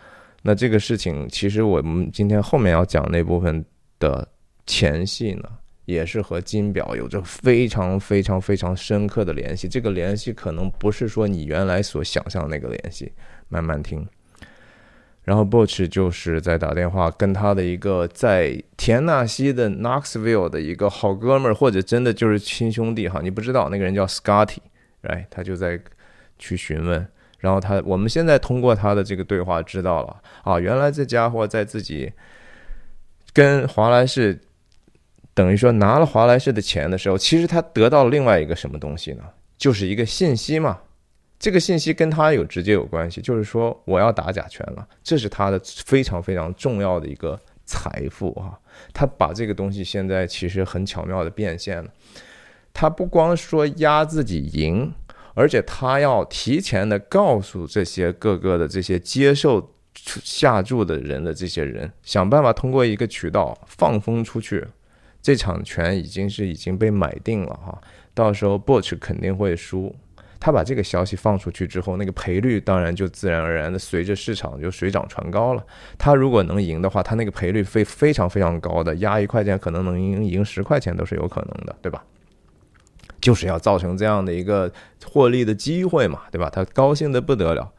[0.43, 3.65] 那这个事情，其实我们今天后面要讲那部分
[3.99, 4.27] 的
[4.67, 5.45] 前戏呢，
[5.85, 9.69] 也是和金表有着非常非常非常深刻的联系。
[9.69, 13.13] 这个联系可能不是说你原来所想象那个联系。
[13.53, 14.07] 慢慢听。
[15.25, 25.27] 然后 Butch 就是在打电话跟他的一个在田纳西的 Knoxville 的一个好哥们儿，或者真的就是亲兄弟哈，你不知道那个人叫 Scotty，right？
[25.29, 25.79] 他就在
[26.39, 27.07] 去询问。
[27.41, 32.13] 然后他，我们现在通过他的这个对话知道了啊，原来这家伙在自己
[33.33, 34.39] 跟华莱士
[35.35, 39.25] 等于说拿了华莱士的钱的时候，其实他得到了另外一个什么东西呢？
[39.57, 40.79] 就是一个信息嘛。
[41.39, 48.53] 这个信息跟他有直接有关系，就是说我要打假拳了，这是他的非常非常重要的一个财富啊。
[48.93, 51.91] 他把这个东西现在其实很巧妙的变现了，
[52.75, 54.93] 他不光说压自己赢。
[55.35, 64.67] 而且他要提前的告诉这些各个的这些接受下注的人的这些人，想办法通过一个渠道放风出去，
[65.21, 67.79] 这场拳已经是已经被买定了哈，
[68.15, 69.95] 到时候 Butch 肯定会输。
[70.43, 75.63] 他把这个消息放出去之后，那个赔率当然就自然而然的随着市场就水涨船高了。
[75.99, 82.03] 他如果能赢的话，他那个赔率非非常非常高的，压一块钱可能能赢赢十块钱都是有可能的，对吧？
[83.21, 84.71] 就是要造成这样的一个
[85.05, 86.49] 获利的机会嘛，对吧？
[86.51, 87.71] 他高兴的不得了，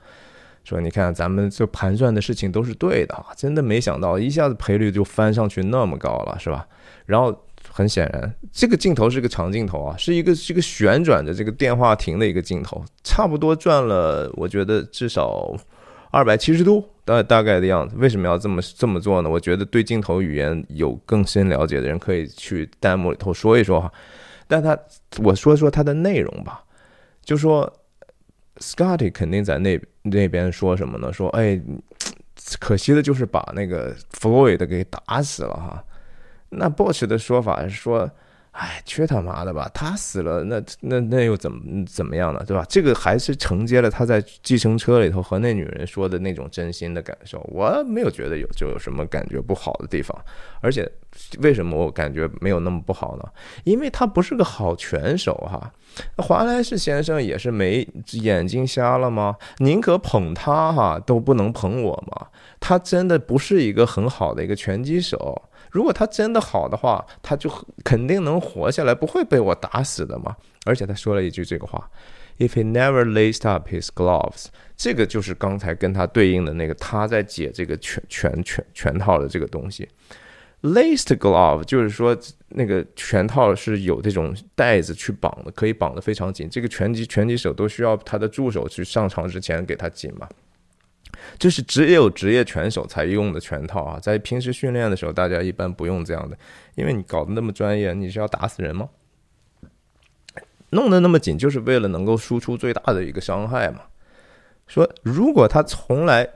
[0.63, 3.27] 说：“你看，咱们这盘算的事情都是对的啊！
[3.36, 6.67] 真的没想到，一下子赔率就翻上去那么高了，是吧？”
[7.06, 7.36] 然后
[7.69, 15.54] 很显然，这个镜头是个长镜头啊，是一个是一个旋转的这个电话亭的一个镜头，差不多转了，我觉得至少
[16.12, 17.95] 二百七十度大大概的样子。
[17.97, 19.30] 为什么要这么这么做呢？
[19.30, 23.91] 我觉得对镜头语言有更深了解的人可以去弹幕里头说一说哈。
[24.51, 24.77] 但他
[25.23, 26.61] 我说说他的内容吧，
[27.23, 27.71] 就说
[28.57, 31.13] Scotty 肯定在那那边说什么呢？
[31.13, 31.57] 说哎，
[32.59, 35.81] 可惜的就是把那个 Floyd 给打死了哈。
[36.49, 38.11] 那 Bosch 的说法是说。
[38.51, 39.71] 哎，去他妈的吧！
[39.73, 42.43] 他死了，那那那又怎么怎么样呢？
[42.45, 42.65] 对吧？
[42.67, 47.39] 这个还是承接了他在计程车里头和那女人说的那种真心的感受。
[47.49, 50.13] 我没有觉得有就有什么感觉不好的地方，
[50.59, 50.89] 而且
[51.39, 53.23] 为什么我感觉没有那么不好呢？
[53.63, 55.71] 因为他不是个好拳手哈。
[56.17, 59.37] 华莱士先生也是没眼睛瞎了吗？
[59.59, 62.27] 宁可捧他哈，都不能捧我吗？
[62.59, 65.41] 他真的不是一个很好的一个拳击手。
[65.71, 67.49] 如果他真的好的话，他就
[67.84, 70.36] 肯定能活下来，不会被我打死的嘛。
[70.65, 71.89] 而且他说了一句这个话
[72.38, 79.88] ：“If he never laced up his gloves，这个就是刚才跟他对应的那个他在解这个拳拳拳拳套的这个东西。
[80.62, 82.15] Laced glove 就是说
[82.49, 86.47] 那个拳套是有这种带子去绑的，可以绑得非常紧。
[86.47, 90.27] 这个拳击拳击手都需要他的助手去上场之前给他紧嘛。”
[91.38, 96.38] 这是只有职业拳手才用的拳套啊，在平时训练的时候，大家一般不用这样的，
[96.75, 98.89] 因为你搞得那么专业，你是要打死人吗？
[100.71, 103.81] 弄得那么紧，就是为了能够输出最大的一个伤害嘛。
[104.67, 106.27] 说如果他从来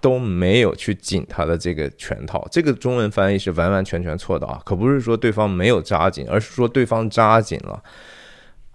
[0.00, 7.82] 都没有去紧他的这个拳套，这个中文翻译是完完全全错的啊，可不是说对方没有扎紧，而是说对方扎紧了。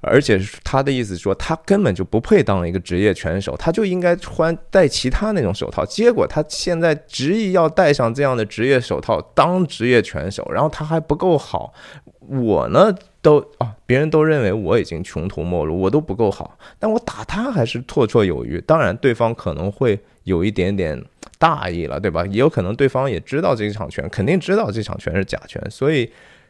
[0.02, 5.86] 而且他的意思说，他根本就不配当一个职业拳手，他就应该穿戴其他那种手套。
[5.86, 11.74] 结果他现在执意要戴上这样的职业手套当职业拳手，然后他还不够好。
[12.20, 18.62] 我呢，都 啊，别人都认为我已经穷途末路，我都不够好，但我打他还是绰绰有余。
[18.62, 21.04] 当然，对方可能会有一点点
[21.38, 22.26] 大意了，对吧？
[22.28, 26.10] 也有可能对方也知道这场拳，肯定知道这场拳是假拳，所以。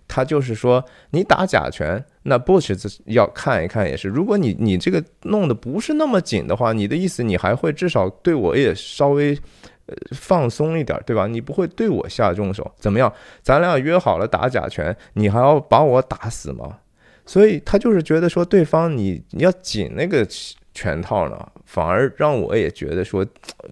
[0.09, 4.09] 他就是说，你打假拳，那 Bush 要看一看也是。
[4.09, 9.37] 如果你你这个弄得不是那么紧的话，你的意思你还会至少对我也稍微
[9.85, 11.27] 呃放松一点，对吧？
[11.27, 13.13] 你不会对我下重手，怎么样？
[13.43, 16.79] 咱俩约好了打假拳，你还要把我打死吗？
[17.25, 20.27] 所以他就是觉得说，对方你你要紧那个
[20.73, 23.23] 拳套呢，反而让我也觉得说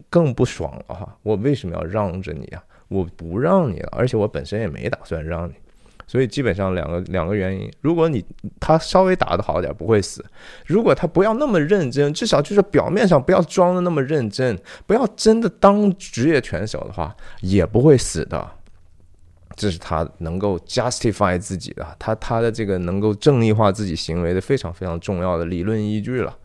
[0.10, 1.18] 更不爽了哈。
[1.24, 2.64] 我为什么要让着你啊？
[2.90, 5.54] 我不让你了，而且我本身也没打算让你。
[6.10, 8.24] 所以基本上两个两个原因，如果你
[8.62, 10.24] 他稍微打得好点不会死，
[10.66, 18.50] 如果他不要那么认真，至少就是表面上不要装的那么认真，不要真的当职业拳手的话，也不会死的。
[19.58, 26.38] 这是他能够 justify 自己的，他他的这个能够正义化自己行为的非常非常重要的理论依据了。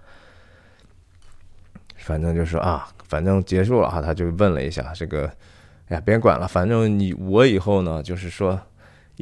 [1.99, 5.27] 反正就是啊，反正结束了哈，他就问了一下这个，
[5.87, 8.61] 哎呀，别管了，反正你我以后呢，就是说。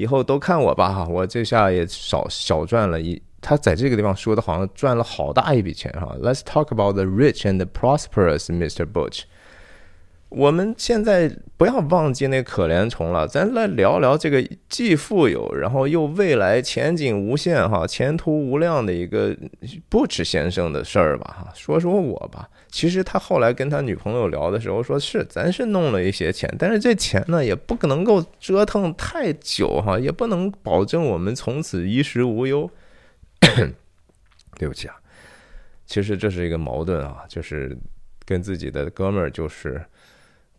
[0.00, 3.20] 以后都看我吧哈，我这下也少小赚了一。
[3.42, 6.16] 他在这个地方说的好像赚了好大一笔钱哈。
[6.22, 8.86] Let's talk about the rich and prosperous, Mr.
[8.86, 9.24] Butch。
[10.30, 19.36] 我们现在不要忘记那可怜虫了，咱来聊聊这个既富有，然后又未来前景无限哈，前途无量的一个
[19.88, 21.52] 不吃先生的事儿吧哈。
[21.54, 22.48] 说说我吧。
[22.68, 32.70] 其实他后来跟他女朋友聊的时候，说是咱是弄了一些钱，但是这钱呢也不可能够折腾太久哈，也不能保证我们从此衣食无忧。
[34.56, 34.94] 对不起啊，
[35.86, 37.76] 其实这是一个矛盾啊，就是
[38.24, 39.84] 跟自己的哥们儿就是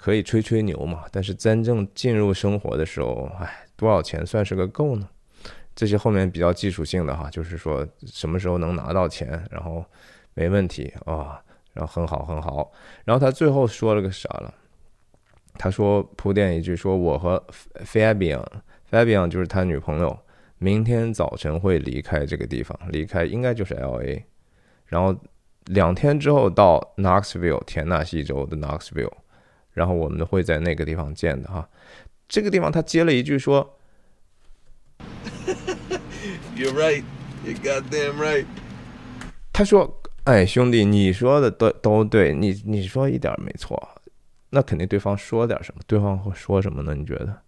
[0.01, 5.07] 可以吹吹牛嘛，但是真正进入生活的时候，哎，多少钱算是个够呢？
[5.75, 9.85] 这些后面比较技术性的哈，就是说什么时候能拿到钱，然后
[10.33, 11.39] 没问题啊。
[11.73, 12.69] 然后很好很好，
[13.05, 14.53] 然后他最后说了个啥了？
[15.53, 17.41] 他说铺垫一句说我和
[17.85, 20.19] Fabian，Fabian 就是他女朋友，
[20.57, 24.25] 明天早晨会离开这个地方，离开应该就是 L A，
[24.87, 25.15] 然后
[25.67, 29.13] 两天之后到 Knoxville 田纳西州的 Knoxville，
[29.73, 31.67] 然后我们会在那个地方见的哈。
[32.27, 33.77] 这个地方他接了一句说，
[36.55, 37.03] You're right,
[37.45, 38.45] you got damn right。
[39.53, 39.97] 他说。
[40.25, 43.99] 哎，兄弟，你说的都都对，你你说一点没错，
[44.51, 46.93] 那肯定对方说点什么，对方会说什么呢？
[46.93, 47.41] 你觉得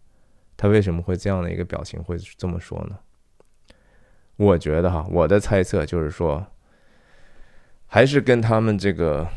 [0.57, 2.98] 他为什么会这样的一个表情会这么说呢？
[4.37, 6.43] 我觉得哈，我的猜测就是说，
[7.85, 9.27] 还是跟他们这个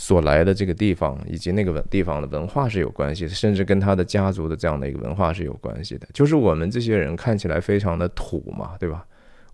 [0.00, 6.06] 所来的这个地方以及那个文地方的文化是有关系的，甚至跟他的家族的这样的一个文化是有关系的。
[6.14, 9.04] 就是我们这些人看起来非常的土嘛，对吧？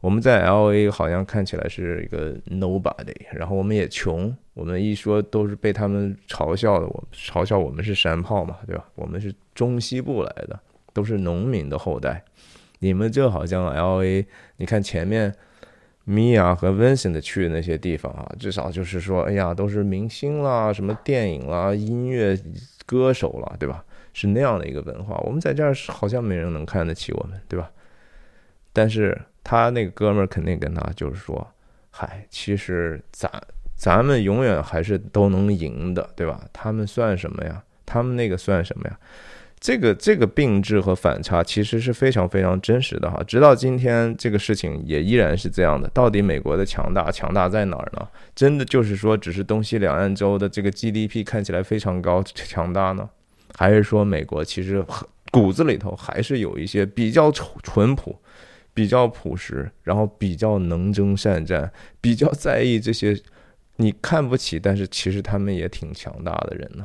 [0.03, 8.85] 我们在 L A 好像看起来是一个 nobody，然后我们也穷，我们一说都是被他们嘲笑的，我嘲笑我们是山炮嘛，对吧？
[8.97, 10.61] 我们是中西部来的，
[10.93, 12.23] 都是农民的后代，
[12.81, 14.27] 你们这好像 L A，
[14.59, 15.35] 你看前面。
[16.05, 22.39] 米娅和 Vincent 去的那些地方啊，至少就是说，哎呀，都是明星啦，什么电影啦、音乐
[22.85, 23.85] 歌手啦，对吧？
[24.13, 25.17] 是那样的一个文化。
[25.25, 27.71] 我们在这儿好像没人能看得起我们，对吧？
[28.73, 31.47] 但是他那个哥们儿肯定跟他就是说，
[31.91, 33.31] 嗨，其实咱
[33.75, 36.47] 咱们永远还是都能赢的，对吧？
[36.53, 37.63] 他们算什么呀？
[37.87, 38.99] 他们那个算什么呀？
[39.65, 45.89] 这个这个并置和反差其实是非常非常真实的哈，直到今天这个事情也依然是这样的。
[45.95, 48.07] 到底美国的强大强大在哪儿呢？
[48.35, 53.09] 真的就是说，只是东西两岸州的这个 GDP 看起来非常高强大呢，
[53.55, 54.85] 还是说美国其实
[55.33, 58.15] 骨子里头还是有一些比较淳朴、
[58.75, 63.19] 比较朴实，然后比较能征善战、比较在意这些
[63.77, 66.85] 你看不起，但是其实他们也挺强大的人呢？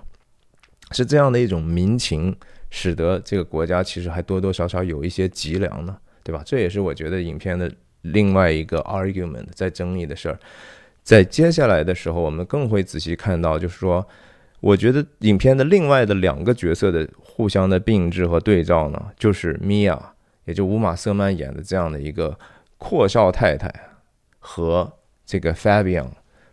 [0.92, 2.34] 是这样的一种民情。
[2.70, 6.42] 使得这个国家其实还多多少少有一些脊梁呢，对吧？
[6.46, 10.40] 这也是我觉得影片的另外一个 argument 在争议的事儿。
[11.04, 14.06] 在接下来的时候，我们更会仔细看到，就是说，
[14.60, 20.14] 我觉得影片的另外的两个角色的互相的并置和对照呢，就是米娅，
[20.46, 22.38] 也就乌玛瑟曼演的这样的一个
[22.78, 23.74] 阔少太太，
[24.38, 24.92] 和
[25.26, 26.10] 这个 Fabian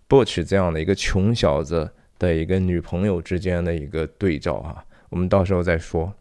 [0.08, 4.82] Butch 这样的一个穷小子的一个女朋友之间的一个对照啊。
[5.08, 6.12] 我们到时候再说。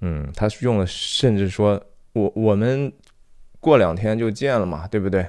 [0.00, 1.80] 嗯，他用了，甚至说
[2.12, 2.92] 我我们
[3.60, 5.26] 过两天就见了嘛，对不对？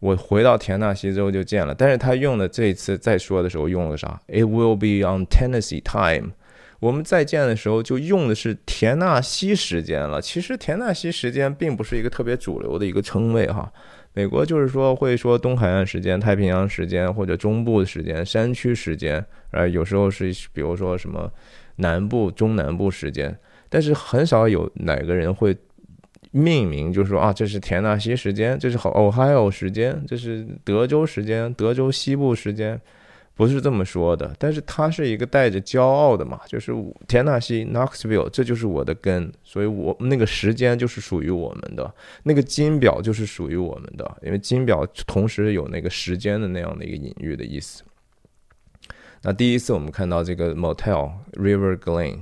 [0.00, 1.74] 我回到田纳西州就见了。
[1.74, 6.32] 但是他用的这一次再说的时候用了啥？It will be on Tennessee time。
[6.80, 10.20] 我们再见的时候就用的是田纳西时间了。
[10.20, 13.72] 其实田纳西时间并不是一个特别主流的一个称谓哈。
[14.16, 21.30] 美国就是说会说东海岸时间、太平洋时间或者中部时间、山区时间，呃，有时候是比如说什么
[21.76, 23.38] 南部、中南部时间，
[23.68, 25.54] 但是很少有哪个人会
[26.30, 32.80] 命名，就是说啊，这是田纳西时间，这是 Ohio 时间，这是德州时间，德州西部时间。
[33.36, 36.72] 不是这么说的，但是他是一个带着骄傲的嘛，就是
[37.06, 47.82] 田纳西 Knoxville，这就是我的根，所以我那个时间就是属于我们的，那个金表就是属于我们的，因为金表同时有那个时间的那样的一个隐喻的意思。
[49.20, 52.20] 那第一次我们看到这个 Motel River Glen，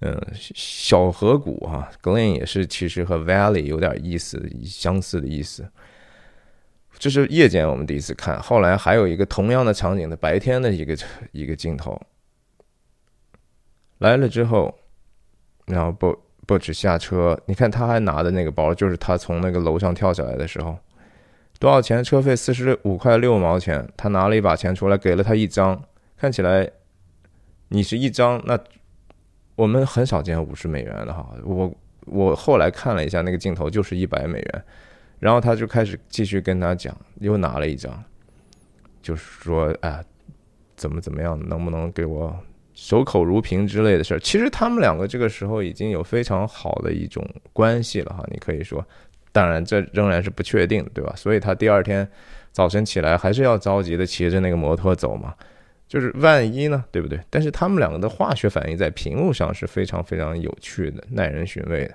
[0.00, 5.68] 嗯，小河谷哈，Glen 也是其实和 Valley 有点意思相似的意思。
[7.04, 10.96] 这是夜间我们第一次看，后来还有一个同样的场景的白天的一个
[11.32, 12.00] 一个镜头
[13.98, 14.74] 来了之后，
[15.66, 20.78] 然后不不止下车，你看他还拿的那个包，就是他从那个楼上跳下来的时候，
[21.58, 22.02] 多少钱？
[22.02, 25.84] 车费四十五块六毛钱，他拿了一把钱出来，给了他一张，
[26.16, 26.66] 看起来
[27.68, 28.58] 你是一张，那
[29.56, 31.70] 我们很少见五十美元的哈，我
[32.06, 34.64] 我后来看了一下那个镜头，就是一百美元。
[35.18, 38.02] 然后他就开始继续跟他讲，又拿了一张，
[39.00, 40.04] 就是说，哎，
[40.76, 42.36] 怎么怎么样，能不能给我
[42.74, 44.18] 守口如瓶之类的事儿。
[44.18, 48.84] 其实他们两个这个时候已经有非常好的一种关系了哈，你可以说，
[49.32, 51.14] 当然这仍然是不确定，对吧？
[51.16, 52.06] 所以他第二天
[52.52, 55.34] 早晨起来还是要着急的骑着那个摩托走嘛，
[55.88, 57.18] 就是万一呢，对不对？
[57.30, 61.94] 但是他们两个的化学反应在屏幕上是非常非常有趣的，耐人寻味的。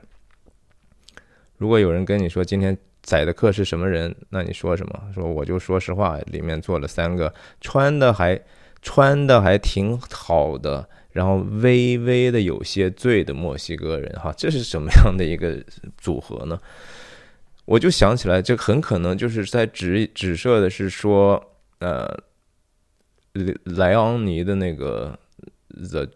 [1.58, 2.76] 如果有人跟你说今天。
[3.10, 4.16] 宰的客是什么人？
[4.30, 5.12] 那你说什么？
[5.16, 8.40] 说我就说实话，里面坐了三个穿的还
[8.84, 15.60] 穿的还挺好的，然后微微的有些醉的墨西哥人，哈，这是什么样的一个
[15.98, 16.60] 组合呢？
[17.66, 21.44] 我就想起来，这很可能就是在指指涉的是说，
[21.80, 22.16] 呃，
[23.64, 25.18] 莱昂尼的那个
[25.70, 26.08] The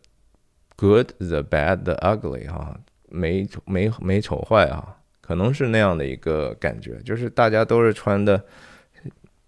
[0.76, 2.80] Good, the Bad, the Ugly，哈，
[3.10, 4.98] 美美美丑坏啊。
[5.34, 8.46] 可能是那样的一个感觉，就是大家都是穿的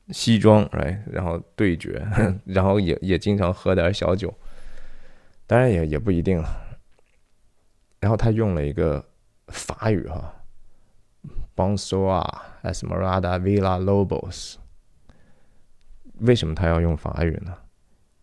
[0.10, 2.04] 西装哎然后对决，
[2.44, 4.34] 然后也也经常喝点小酒，
[5.46, 6.50] 当然也也不一定了。
[8.00, 9.06] 然后他用了一个
[9.50, 10.34] 法语哈
[11.56, 12.28] ，Bonsoir,
[12.64, 14.56] Esmeralda Villa Lobos。
[16.22, 17.56] 为什么他要用法语呢？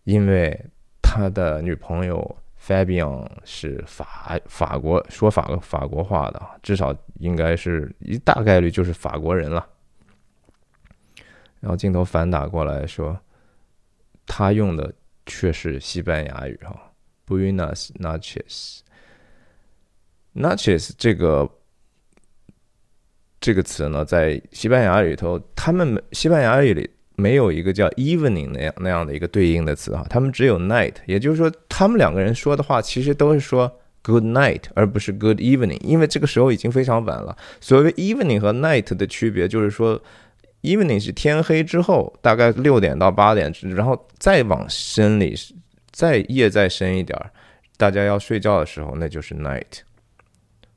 [0.03, 0.65] 因为
[1.01, 2.35] 他的女朋友。
[2.65, 9.67] Fabian 是法法国说法法国话的，至少应该是一大概率就是法国人了。
[11.59, 13.19] 然后镜头反打过来说，
[14.25, 14.93] 他用的
[15.25, 16.73] 却是西班牙语哈
[17.27, 21.49] ，Buenas noches，noches 这个
[23.41, 26.89] 这个词呢，在西班牙里头，他们西班牙语里。
[27.15, 37.35] 没有一个叫 evening 那样那样的一个对应的词哈，他们只有 night，也就是说，他们两个人说的话其实都是说 good night，而不是 good evening，因为这个时候已经非常晚了。
[37.61, 40.01] 所谓 evening 和 night 的区别就是说
[40.63, 45.35] ，evening 是天黑之后，大概六点到八点，然后再往深里，
[45.91, 47.17] 再夜再深一点，
[47.77, 49.81] 大家要睡觉的时候，那就是 night。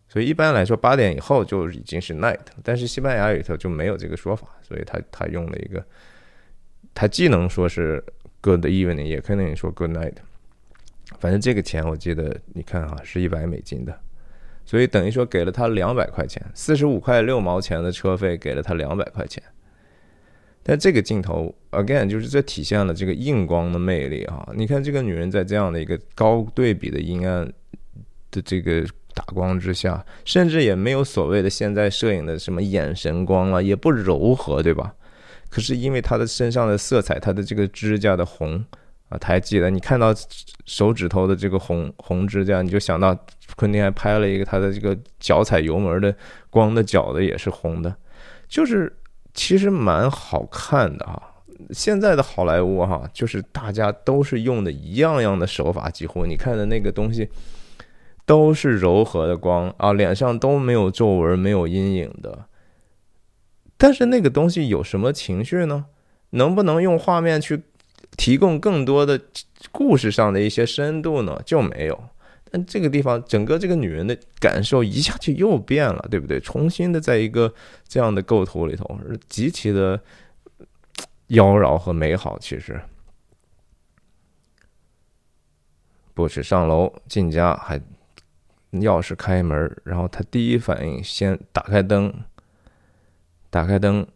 [0.08, 5.84] 所以一般来说，八点以后就已经是 night，但是西班牙里头就没有这个说法，所以他他用了一个，
[6.96, 8.02] 他既能说是
[8.40, 10.14] good evening，也可能说 good night。
[11.20, 14.00] 反正这个钱我记得，你看啊，是一百美金的，
[14.64, 19.42] 所以等于说给了他两百块钱，四十五块六毛钱的车费给了他两百块钱。
[20.62, 24.48] 但这个镜头，again，就是这体现了这个硬光的魅力啊！
[24.56, 27.46] 你看这个女人在这样的一个高对比的阴暗
[28.30, 28.82] 的这个
[29.14, 34.94] 打光之下，甚至也没有所谓的现在摄影的什么眼神光了，也不柔和，对吧？
[35.56, 38.62] 可是因为他的身上的色彩，他的这个指甲的红。
[39.08, 40.12] 啊，他还记得你看到
[40.66, 43.16] 手指头的这个红红指甲，你就想到
[43.54, 46.14] 昆汀还拍了一个他的这个脚踩油门的
[46.50, 47.96] 光的脚的也是红的，
[48.48, 48.94] 就是
[49.32, 51.22] 其实蛮好看的哈。
[51.70, 57.26] 现在的好莱坞哈，就是大家都是用的一样样的手法，几乎你看的那个东西
[58.26, 62.46] 都是柔和的光啊，脸上都没有皱纹、没有阴影的。
[63.76, 65.86] 但是那个东西有什么情绪呢？
[66.30, 67.62] 能不能用画面去？
[68.16, 69.20] 提供更多的
[69.70, 72.04] 故事上的一些深度呢，就没有。
[72.50, 76.40] 但这个地方，整个这个女人的感受一下就又变了，对不对？
[76.40, 77.52] 重新的在一个
[77.86, 78.98] 这样的构图里头，
[79.28, 80.00] 极其的
[81.26, 82.38] 妖娆和美好。
[82.38, 82.80] 其实，
[86.14, 87.78] 不止上楼进家，还
[88.72, 92.14] 钥匙开门，然后他第一反应先打开灯，
[93.50, 94.06] 打开灯。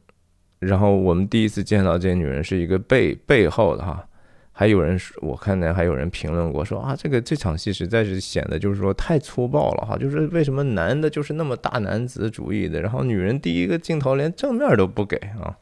[0.58, 4.06] 然后我们第一次见到这女人是一个背背后的哈，
[4.52, 15.56] 还有人说，我看见还有人评论过说啊，这个这场戏实在是显得就是说太粗暴了哈，就是为什么男的就是那么大男子主义的，然后女人第一个镜头连正面都不给啊，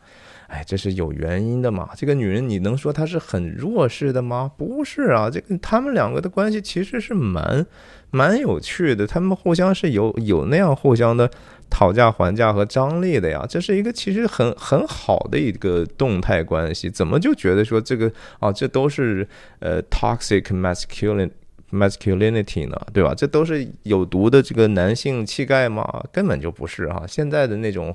[0.48, 1.90] 哎，这是有原因的嘛？
[1.94, 4.50] 这个女人你能说她是很弱势的吗？
[4.58, 7.64] 不是啊，这个他们两个的关系其实是蛮
[8.10, 11.30] 蛮有趣的，他们互相是有有那样互相的。
[11.70, 16.88] 讨价还价和张力的呀，这是一个其实很很好的一个动态关系。
[16.90, 18.10] 怎么就觉得说这个
[18.40, 19.26] 啊，这都是
[19.60, 21.30] 呃 toxic masculinity
[21.70, 22.80] masculinity 呢？
[22.92, 23.14] 对吧？
[23.14, 26.02] 这都是有毒的这个男性气概吗？
[26.12, 27.04] 根本就不是啊！
[27.06, 27.94] 现在的那种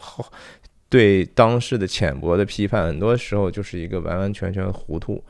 [0.90, 5.24] 对当时的浅薄的批判，很多时候就是一个完完全全糊涂。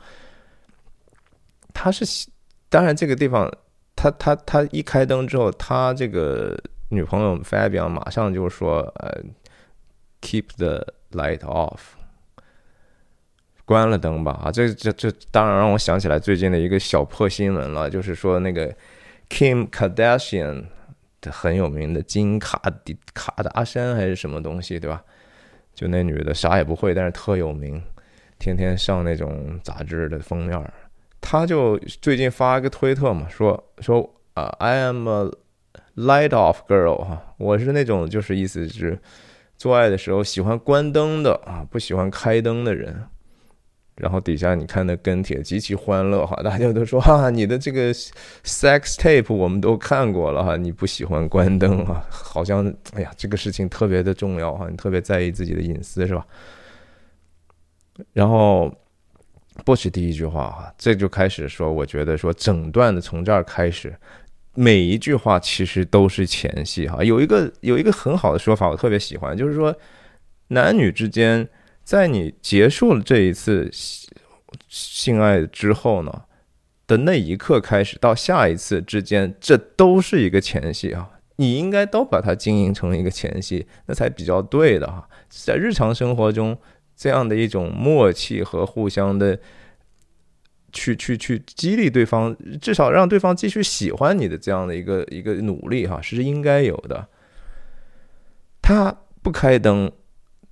[1.74, 2.28] 他是
[2.70, 3.50] 当然这个地方，
[3.96, 6.60] 他他他一开灯之后，他这个。
[6.94, 9.22] 女朋友 Fabian 马上就说：“呃
[10.22, 11.80] ，keep the light off，
[13.66, 18.74] 关了灯吧。”啊，这这这当然让我想起来最近的一个小破新闻了，就是说那个
[19.30, 20.66] Kim Kardashian
[21.20, 25.04] 的很有名的金卡迪卡达山还是什么东西，对吧？
[25.74, 27.82] 就那女的啥也不会，但是特有名，
[28.38, 30.74] 天天上那种杂志的封面。
[31.20, 35.32] 她就最近发一个推特嘛，说说啊，I am a
[35.96, 39.00] Light off girl 哈，我是那种就是意思是
[39.58, 43.08] 做爱的时候喜欢关灯的啊，不喜欢开灯的人。
[43.96, 52.04] 然后底下你看那跟帖极其欢乐哈，大家都说哈，你的这个 sex tape 我们都看过了哈，你不喜欢关灯啊？
[52.10, 56.26] 好像哎呀，这个事情特别的重要哈，你特别在意自己的隐私是吧？
[58.14, 58.76] 然后
[59.64, 63.96] 不是第一句话哈，这就开始说，我觉得说整段的从这儿开始。
[64.56, 69.76] 每一句话其实都是前戏哈，有一个有一个很好的说法，我特别喜欢，就是说
[70.50, 71.48] 男女之间
[71.84, 73.68] 在你结束了这一次
[74.70, 76.22] 性爱之后呢
[76.86, 85.10] 的那一刻开始到下一次之间，这都是一个前戏啊，你应该都把它经营成一个前戏，那才比较对的哈。
[85.30, 86.56] 在日常生活中，
[86.96, 89.40] 这样的一种默契和互相的。
[90.74, 97.08] 去去去激励对方，至少让对方继续喜欢你的这样的一个一个努力哈，是应该有的。
[98.62, 99.92] 他不开灯，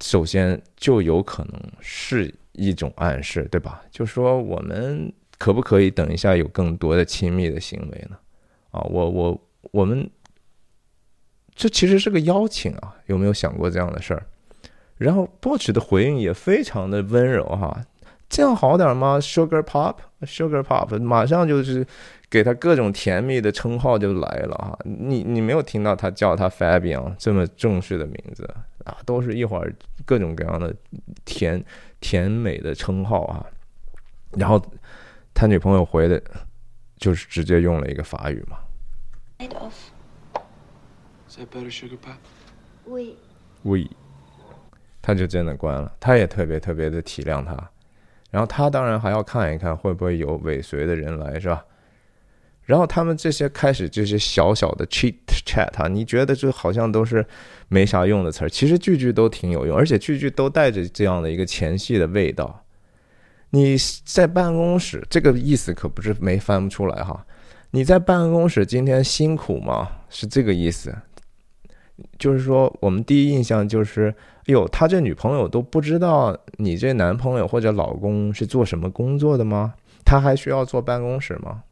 [0.01, 3.81] 首先就有可能是一种暗示，对吧？
[3.89, 8.17] 就说我们可不可以等一下有更多的亲密的行为呢？
[8.71, 10.09] 啊，我我我们，
[11.55, 14.25] 这其实是个邀请啊，有没有想过这样的事儿？
[14.97, 17.83] 然后波奇的回应也非常的温柔哈。
[18.31, 21.85] 这样好点吗？Sugar Pop，Sugar Pop，马上就是
[22.29, 24.79] 给他各种甜蜜的称号就来了哈。
[24.85, 28.49] 你你没有听到他叫他 Fabian 这么正式的名字
[28.85, 28.97] 啊？
[29.05, 29.75] 都是一会儿
[30.05, 30.73] 各种各样的
[31.25, 31.61] 甜
[31.99, 33.45] 甜美的称号啊。
[34.37, 34.59] 然后
[35.33, 36.23] 他女朋友回的，
[36.95, 38.57] 就是直接用了一个法语嘛。
[39.39, 39.73] Kind of.
[41.27, 42.15] Is that better, Sugar Pop?
[42.87, 43.15] Oui.
[43.63, 43.89] 喂，
[45.01, 45.93] 他就真的关了。
[45.99, 47.69] 他也特别特别的体谅他，
[48.31, 51.63] 然后他当然还要看一看会不会有尾随的人来，是吧？
[52.63, 55.15] 然后他们这些开始这些小小的 cheat
[55.45, 57.25] chat 啊，你觉得这好像都是
[57.67, 62.63] 没啥用的词儿，其实句句都挺有用，而且句句都带着这样的一个前戏的味道。
[63.49, 63.75] 你
[64.05, 67.25] 在办公室，这个意思可不是没翻不出来哈。
[67.71, 69.89] 你在办公室今天辛苦吗？
[70.09, 70.95] 是这个意思。
[72.17, 74.13] 就是说，我们第一印象就是，
[74.51, 79.73] 有，他这女朋友都不知道你这男朋友或者老公是做什么工作的吗？
[80.05, 81.63] 他还需要坐办公室吗？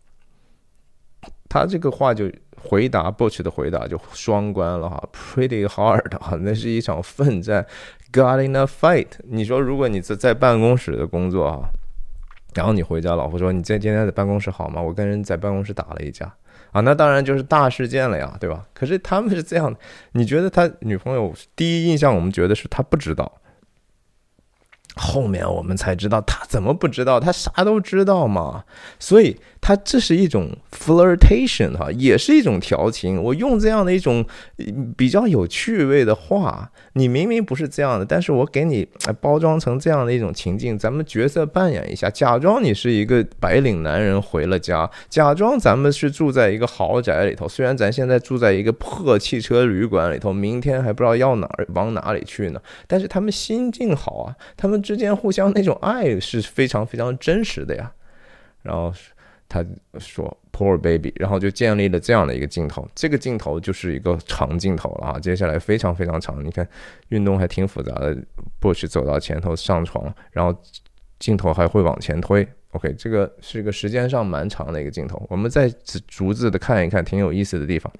[1.47, 7.65] 他这个话就回答 Butch 的回答就双关了哈，pretty hard 哈，那是一场奋战
[8.11, 9.07] ，got in a fight。
[9.23, 11.69] 你说，如果你在在办公室的工作哈，
[12.53, 14.81] 然后你回家，老婆说你在今天在办公室好吗？
[14.81, 16.31] 我跟人在办公室打了一架。
[16.71, 18.65] 啊，那当然就是大事件了呀，对吧？
[18.73, 19.75] 可是他们是这样，
[20.11, 23.31] 你觉得他女朋友第一印象，我们觉得是他不知道，
[24.95, 28.63] 后面我们才知道他怎么不知道，他啥都知道嘛。
[28.99, 33.21] 所以他这是一种 flirtation 哈，也是一种调情。
[33.21, 34.25] 我用这样的一种
[34.97, 38.87] 比较有趣味的话，你明明不是这样的，但是我给你
[39.21, 57.91] 包装成这样的一种情境，咱们角色扮演一下，假装你是一个白领男人回了家，假装咱们是住在一个豪宅里头，虽然咱现在住在一个破汽车旅馆里头，明天还不知道要哪儿往哪里去呢，但是他们心境好啊，他们之间互相那种爱是非常非常真实的呀。
[58.61, 58.93] 然后
[59.49, 59.65] 他
[59.97, 62.87] 说 “poor baby”，然后就建立了这样的一个镜头。
[62.95, 66.45] 这个镜头就是一个长镜头了啊，接下来非常非常长。
[66.45, 66.65] 你看
[67.09, 68.15] 运动还挺复杂的
[68.61, 70.57] ，Bush 走到前头上床，然后
[71.17, 72.47] 镜头还会往前推。
[72.71, 75.25] OK，这个是一个时间上蛮长的一个镜头。
[75.29, 75.67] 我们再
[76.07, 77.91] 逐字的看一看，挺有意思的地方。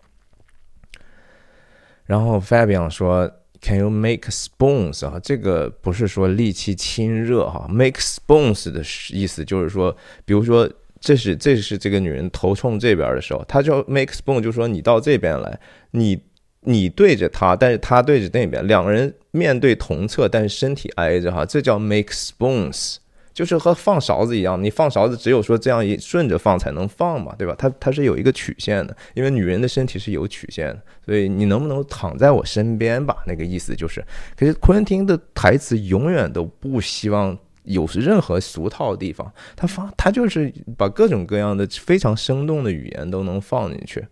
[2.06, 3.30] 然后 Fabian 说。
[3.62, 5.20] Can you make spoons 啊？
[5.22, 8.80] 这个不是说力气亲热哈，make spoons 的
[9.14, 9.94] 意思就是说，
[10.24, 15.60] 比如说这是这是这个女人头冲这边的时候，她就 make spoon，就说你到这边来，
[15.92, 16.22] 你
[16.62, 22.98] 你对着她，但是她对着那边，两个人面对同侧，但是身体挨着哈，这叫 make spoons。
[23.32, 27.56] 就是和放勺子一样，你放勺子只有说这样一顺着放才能放嘛，对吧？
[27.58, 33.16] 它它是有一个曲线的，因为女人的身体是有曲线的，所以你能不能躺在我身边吧？
[33.26, 34.04] 那个意思就是，
[34.36, 37.38] 可是昆汀的台词永远都不希望
[37.70, 44.06] 有任何俗套的地方，他放他就是把各种各样的非常生动的语言都能放进去，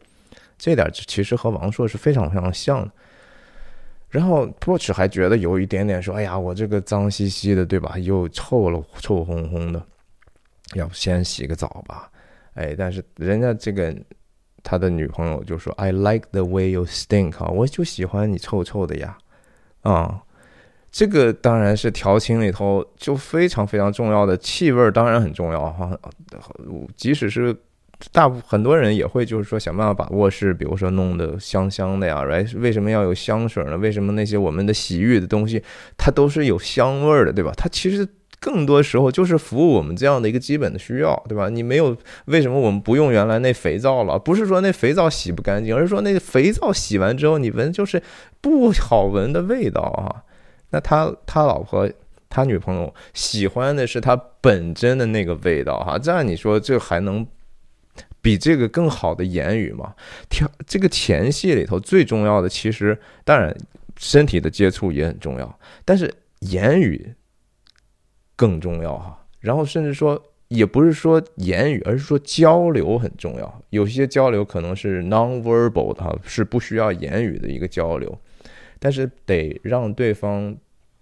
[0.58, 2.92] 这点其实和王朔是非常非常像的。
[4.10, 7.98] 然后 Porch 还觉得有一点点说：“哎呀，我这个脏兮兮的，对吧？
[7.98, 9.84] 又臭了，臭烘烘的，
[10.76, 12.10] 要不先洗个澡吧？”
[12.54, 13.94] 哎，但是人家这个
[14.64, 19.18] 他的女朋友就说：“I like the way you stink 啊，我就喜欢你臭臭的呀。”
[19.82, 20.24] 啊，
[20.98, 25.92] 这个当然是调情里头就非常非常重要的气味，当然很重要哈。
[26.96, 27.56] 即使是。
[28.12, 32.48] 大部很多人也会就是说想办法把卧室，比如说弄得香香的呀，right？
[32.60, 33.76] 为什么要有香水呢？
[33.76, 35.64] 为什么那些我们的洗浴的东西
[35.98, 37.52] 它都是有香味儿的，对吧？
[37.58, 38.08] 它其实
[38.40, 41.50] 更多时候就是服务我们这样的一个基本的需要，对吧？
[41.50, 44.20] 你没有为什么我们不用原来那肥皂了？
[44.20, 48.00] 不是说那肥皂洗不干净，而是说那个肥皂洗完之后你闻就是
[48.40, 50.22] 不好闻的味道啊。
[50.80, 51.90] 他他老婆
[52.30, 57.26] 他女朋友喜欢的是他本真的那个味道哈，这样你说这还能？
[58.20, 59.96] 比这个更好的言语吗？
[60.28, 63.56] 调这个前戏里头最重要的，其实当然
[63.98, 67.14] 身体的接触也很重要，但是言语
[68.36, 69.26] 更重要哈。
[69.40, 73.62] 然后甚至说，也不是说言语，而是说交流很重要。
[73.70, 78.20] 有些交流可能是 non-verbal 的哈，是不需要言语的一个交流，
[78.78, 80.54] 但是得让对方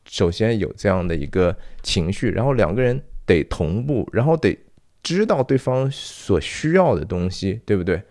[0.06, 4.58] 首先有这样的一个情绪，然后两个人得同步，然后得。
[5.04, 8.02] 知道对方所需要的东西，对不对？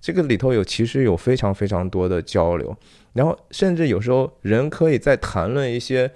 [0.00, 2.76] 这个里头有其实有非常非常多的交流，
[3.12, 6.10] 然后甚至有时候人可以在谈论一些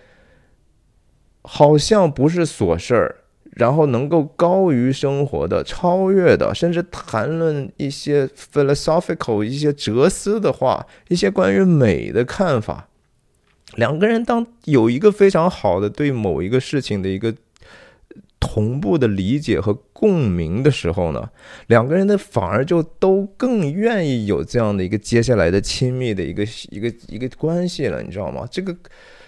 [1.43, 3.17] 好像不是琐事儿，
[3.53, 12.89] 然后能够高于生活的、超越的，甚至谈论一些 philosophical 一些哲思的话，一些关于美的看法。
[13.77, 17.35] 两个人当有一个非常好的对某一个事情的一个。
[18.39, 21.29] 同步的理解和共鸣的时候呢，
[21.67, 28.47] 两个人的反而就都更愿意有这样的一个接下来的亲密的一个一个一个关系了，你知道吗？
[28.51, 28.75] 这个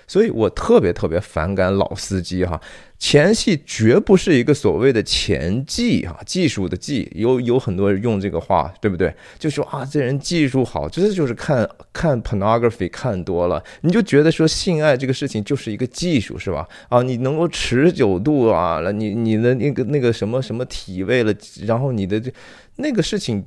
[0.07, 2.61] 所以我特别特别反感老司机哈，
[2.99, 9.14] 前戏绝不是一个所谓的前技啊，技术的技，有有很多人用这个话，对不对？
[9.38, 16.68] 就说啊，这人技术好，这就是看看 pornography 看多了，你就觉得说性爱这个事情就是一个技术，是吧？
[16.88, 21.32] 啊，你能够持久度啊，了你你的那个那个什么什么体位了，
[21.66, 22.32] 然后你的这
[22.76, 23.44] 那个事情。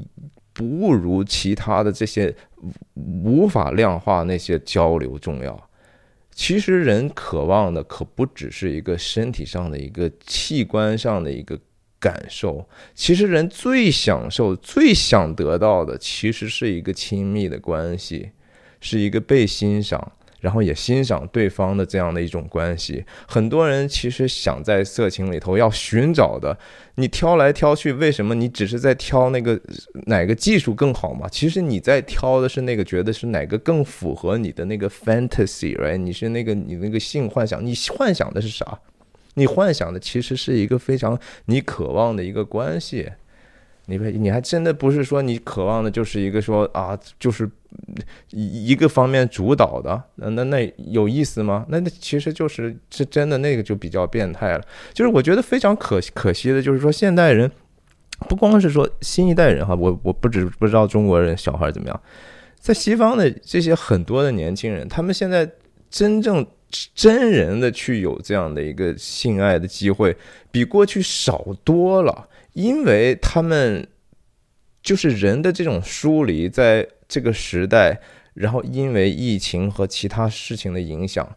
[0.54, 2.36] 不如其他的这些
[3.24, 5.70] 无法量化那些交流重要。
[6.34, 11.60] 其实人渴望的可不只是一个身体上的一个器官上的一个
[12.00, 18.32] 感受，其实人最享受、最想得到的，其实是一个亲密的关系，
[18.80, 20.14] 是一个被欣赏。
[20.42, 26.58] 然后也欣赏对方的这样的一种关系，很多人其实想在色情里头要寻找的，
[26.96, 29.58] 你挑来挑去，为什么你只是在挑那个
[30.08, 31.30] 哪个技术更好嘛？
[31.30, 35.98] 其实你在挑的是那个觉得是哪个更符合你的那个 fantasy，right？
[35.98, 38.80] 你是那个你那个性幻想，你幻想的是啥？
[39.36, 43.08] 你幻想的其实是一个非常你渴望的一个关系。
[43.88, 47.50] 你你还真的不是说你渴望的就是一个说啊，就是
[48.30, 51.66] 一一个方面主导的，那那那有意思吗？
[51.68, 54.64] 那那其实就是是真的那个就比较变态了。
[54.94, 57.52] 就是我觉得非常可可惜的，就是说现代人
[58.30, 62.02] 不光是说新一代人哈，我我不知不知道中国人小孩怎么样，
[62.60, 65.50] 在西方的这些很多的年轻人，他们现在
[65.90, 66.46] 真正
[66.94, 70.16] 真人的去有这样的一个性爱的机会，
[70.52, 72.28] 比过去少多了。
[72.54, 73.88] 因为他们
[74.84, 78.00] 就是人的这种疏离，在这个时代，
[78.34, 81.36] 然后因为疫情和其他事情的影响。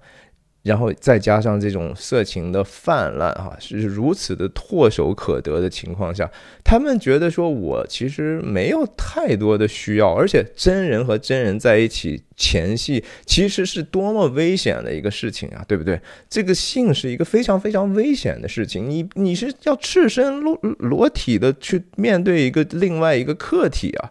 [0.65, 6.29] 然后再加上这种色情的泛滥，哈，是如此的唾手可得的情况下，
[6.65, 16.01] 他们觉得说，我其实没有太多的需要，而且真人和真人在一起前戏，其实是多么危险的一个事情啊，对不对？
[16.31, 24.11] 这个性是一个非常非常危险的事情，你你是要赤身裸裸体的去面对一个另外一个客体啊，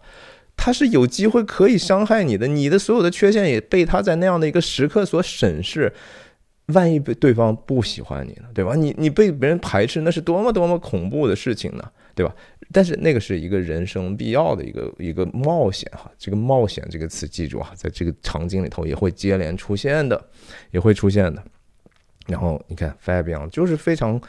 [0.55, 5.91] 他是有机会可以伤害你的，你的所有的缺陷也被他在那样的一个时刻所审视。
[6.67, 8.73] 万一被对方不喜欢你呢，对吧？
[8.75, 12.33] 你你被别人排斥，那是多么多么恐怖的事情呢，对吧？
[12.71, 20.29] 但是那个是一个人生必要的一个一个冒险哈，这个冒险这个词记住啊，在这个场景里头也会接连出现的，
[20.71, 21.43] 也会出现的。
[22.27, 24.19] 然后你看，Fabian 就是非常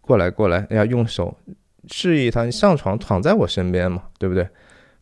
[0.00, 1.36] 过来过来，哎呀，用手
[1.88, 4.48] 示意他，你上床躺在我身边嘛，对不对？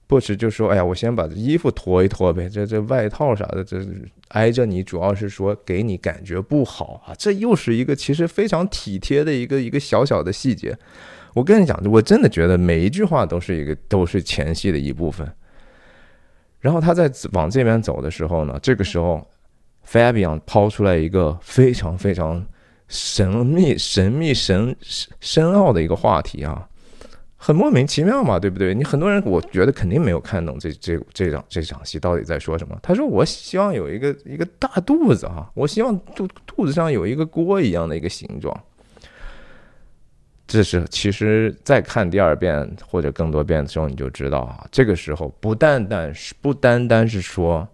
[0.09, 3.79] 不时就说：“哎呀，我先把这衣服脱一脱呗，这这外套啥的，这
[4.29, 10.77] 挨着你，主要是说给你感觉不好啊。”这又是一个其实非常体贴的一个一个小小的细节。
[11.35, 15.31] 我跟你讲，我真的觉得每一句话都是一个都是前戏的一部分。
[16.59, 19.25] 然后他在往这边走的时候呢，这个时候
[19.87, 22.45] ，Fabian 抛出来一个非常非常
[22.89, 24.75] 神秘、神秘、神
[25.21, 26.67] 深奥的一个话题啊。
[27.41, 28.75] 很莫名其妙嘛，对不对？
[28.75, 32.77] 你很多人，我觉得肯定没有看懂这这这场这场戏到底在说什么。
[32.83, 38.61] 他说：“我希望有一个一个大肚子哈，我希望肚肚子上有一个锅一样的一个形状。”
[40.49, 47.69] 这是其实再看第二遍或者更多遍的时候，你就知道啊，这个时候不单单是不单单是说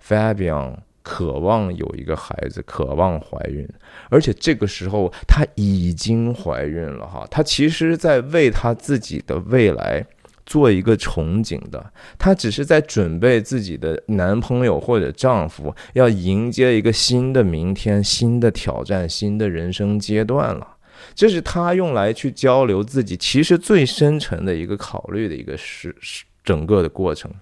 [0.00, 0.76] Fabian。
[1.08, 3.66] 渴望有一个孩子，渴望怀孕，
[4.10, 7.26] 而且这个时候她已经怀孕了哈。
[7.30, 10.04] 她其实在为她自己的未来
[10.44, 20.76] 做一个憧憬的，她只是在准备自己的男朋友或者丈夫要迎接一个新的明天、新的挑战、新的人生阶段了。
[21.14, 27.32] 这是她用来去交流自己其实最深沉的一个考虑的一个是是整个的过程。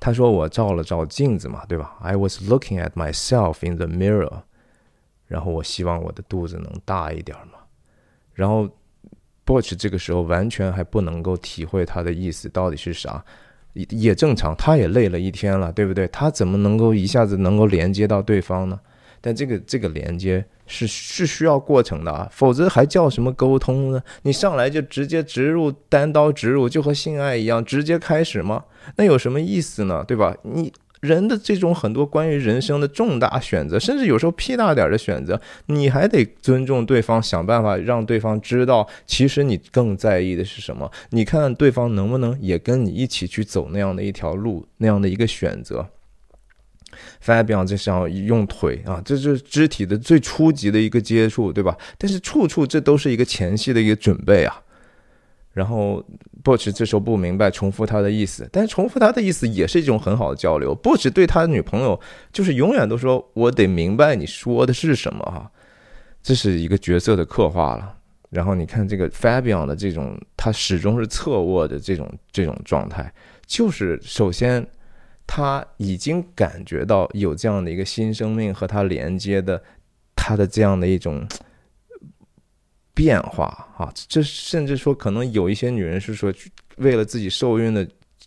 [0.00, 4.42] 他说：“我照了照镜子嘛，对吧？I was looking at myself in the mirror，
[5.26, 7.58] 然后我希望我的肚子能大一点嘛。
[8.32, 8.66] 然后
[9.44, 13.22] b o c h 这个时候完全还不能够体会他的意思到底是啥，
[13.74, 16.08] 也也正常，他也累了一天了，对不对？
[16.08, 18.80] 他怎么能够一下子能够连接到对方呢？
[19.20, 24.00] 但这个这个连接。”是是需要过程的啊，否则还叫什么沟通呢？
[24.22, 28.64] 你上来就直接植入单刀直入，就和性爱一样直接开始吗？
[28.96, 30.04] 那有什么意思呢？
[30.06, 30.36] 对吧？
[30.42, 40.90] 你人的这种很多关于人生的重大选择，甚至有时候屁大点的选择，你还得尊重对方，想办法让对方知道，其实你更在意的是什么？
[41.10, 45.88] 你看对方能不能也跟你一起去走那样的一条路，那样的一个选择。
[47.24, 51.74] Fabian 就想用腿啊，这是肢体的最初级的一个接触，对吧？
[51.96, 54.62] 但是处处这都是一个前戏的一个准备啊。
[55.52, 56.00] 然后
[56.44, 60.76] Butch 这时候不明白，重复他的意思，但是重复他的意思也是一种很好的交流。
[60.76, 62.00] Butch 对他的女朋友
[62.32, 65.50] 就是永远都说：“我得明白你说的是什么。”哈，
[66.22, 67.96] 这是一个角色的刻画了。
[68.30, 73.12] 然后你看这个 Fabian 的这种，他始终是侧卧的这种这种状态，
[73.44, 74.64] 就是首先
[75.26, 79.60] 他已经感觉到有这样的一个新生命和他连接的，
[80.14, 81.26] 他的这样的一种。
[83.00, 83.46] 变化
[83.78, 86.30] 啊，这甚至说可能有一些女人是说，
[86.76, 87.82] 为了自己受孕的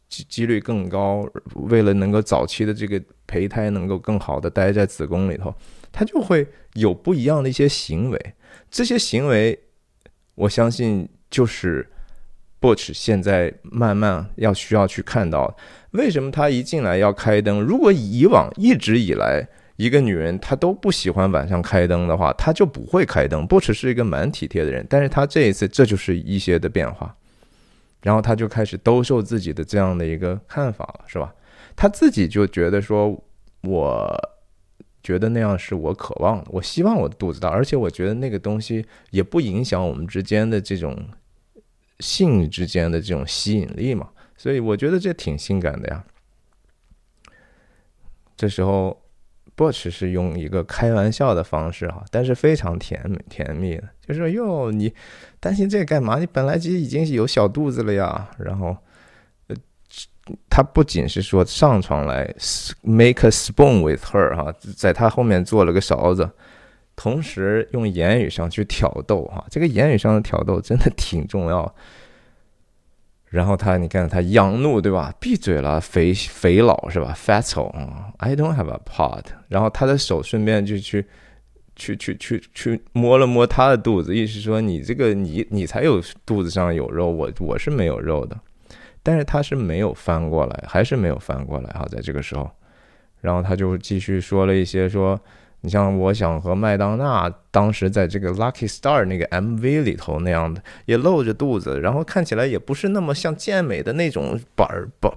[0.09, 5.53] 几几率更高，为了能够早期的这个胚胎能够更好的待在子宫里头，
[5.91, 8.33] 她就会有不一样的一些行为。
[8.71, 9.59] 这些行为，
[10.33, 11.87] 我相信就是
[12.59, 15.55] Butch 现在慢慢要需要去看到，
[15.91, 17.61] 为什么他一进来要开灯？
[17.61, 19.47] 如果以往一直以来。
[19.75, 23.45] 一个女人，她都不喜欢晚上开灯的话，她就不会开灯。
[23.47, 27.15] 不只是一个蛮体贴的人，但是她这一次，这就是一些的变化，
[28.03, 31.33] 然后她就开始兜售自己的这样的一个看法了，是吧？
[31.75, 33.19] 她自己就觉得说，
[33.63, 34.15] 我
[35.01, 40.95] 觉得那样是我渴望的，我希望我肚子大，而且我觉得那个东西也不影响我们之间的这种
[41.99, 46.05] 性之间的这种吸引力嘛，所以我觉得这挺性感的呀。
[48.37, 49.02] 这时候。
[49.55, 54.93] Butch 是用一个开玩笑的方式哈，但是非常甜美甜蜜的，就说哟，你
[55.39, 56.17] 担心这个干嘛？
[56.17, 58.29] 你本来就已经有小肚子了呀。
[58.39, 58.75] 然后，
[59.47, 59.55] 呃，
[60.49, 62.25] 他不仅是说上床来
[62.81, 66.29] make a spoon with her 哈，在他后面做了个勺子，
[66.95, 71.75] 同时用言语上去挑逗哈，这个言语上的挑逗真的挺重要。
[73.33, 75.11] 然后他，你看他仰怒，对吧？
[75.19, 79.23] 闭嘴了，肥肥佬是吧？Fatso 啊，I don't have a pot。
[79.47, 81.03] 然后他的手顺便就去，
[81.75, 88.39] 去去去去摸了摸他的肚子，意思说你这个你你才有肚子上有肉，我我是没有肉的。
[89.01, 92.47] 但是他是没有翻过来，还是没有翻过来哈，在这个时候，
[93.19, 95.19] 然后他就继续说了一些说。
[95.65, 105.09] 你像我想和麦当娜当时在这个《Lucky Star》那个 MV 里头那样的，也露着肚子，然后看起来也不是那么像健美的那种板儿板，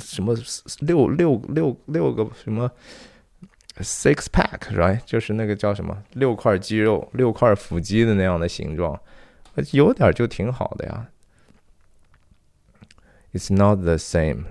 [0.00, 0.34] 什么
[0.80, 2.68] 六六六六个什么
[3.78, 4.92] six pack 是吧？
[5.06, 9.00] 就是那个叫什么六块肌肉、六块腹肌的那样的形状，
[9.70, 11.06] 有点就挺好的呀。
[13.32, 14.46] It's not the same。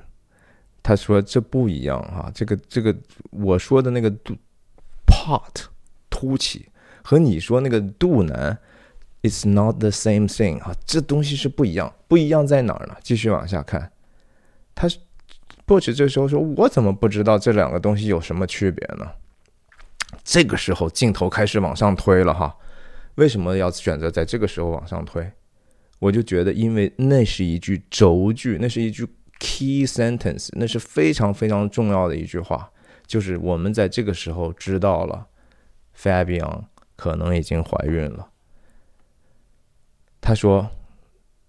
[0.82, 2.95] 他说这不一样哈，这个这个
[3.32, 4.34] 我说的那个肚。
[5.30, 5.66] Pot
[6.10, 6.70] 凸起
[7.04, 8.58] 和你说那个肚腩
[9.22, 12.98] ，It's not the same thing 啊，这东西是不一样，不一样在哪儿呢？
[13.04, 13.92] 继续往下看，
[14.74, 14.88] 他
[15.68, 19.06] b u c h 这时候说：“我怎么不知道这两个东西有什么区别呢？”
[20.26, 22.58] 这个时候镜头开始往上推了哈，
[23.14, 25.32] 为什么要选择在这个时候往上推？
[26.00, 29.08] 我就觉得，因为那是一句轴句，那是一句
[29.38, 32.72] key sentence，那是非常非常重要的一句话。
[33.10, 35.28] 就是我们在这个时候知道了
[35.97, 38.30] ，Fabian 可能已经怀孕了。
[40.22, 40.70] 他说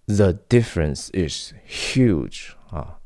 [0.07, 2.99] ：“The difference is huge 啊，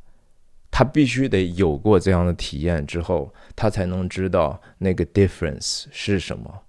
[0.72, 6.62] 他必须得有过这样的体验之后，他才能知道那个 difference 是什么。”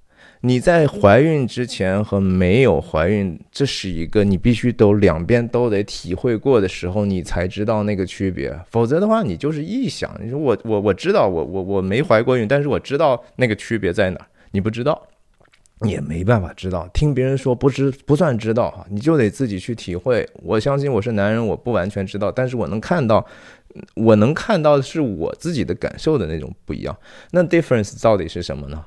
[0.42, 8.56] 你在怀孕之前和没有怀孕，这是一个你必须都两边都得体会过的时候，你才知道那个区别。
[8.70, 10.14] 否则的话，你就是臆想。
[10.22, 14.26] 你说我我我知道我我我没怀过孕，但是我知道那个区别在哪儿。
[14.52, 15.06] 你不知道，
[15.80, 16.88] 也没办法知道。
[16.94, 20.28] 听别人说不知不算知道哈，你就得自己去体会。
[20.34, 23.26] 我相信我是男人，我不完全知道，但是我能看到，
[23.94, 26.96] 我能看到的是我自己的感受的那种不一样。
[27.32, 28.84] 那 difference 到底是什么呢？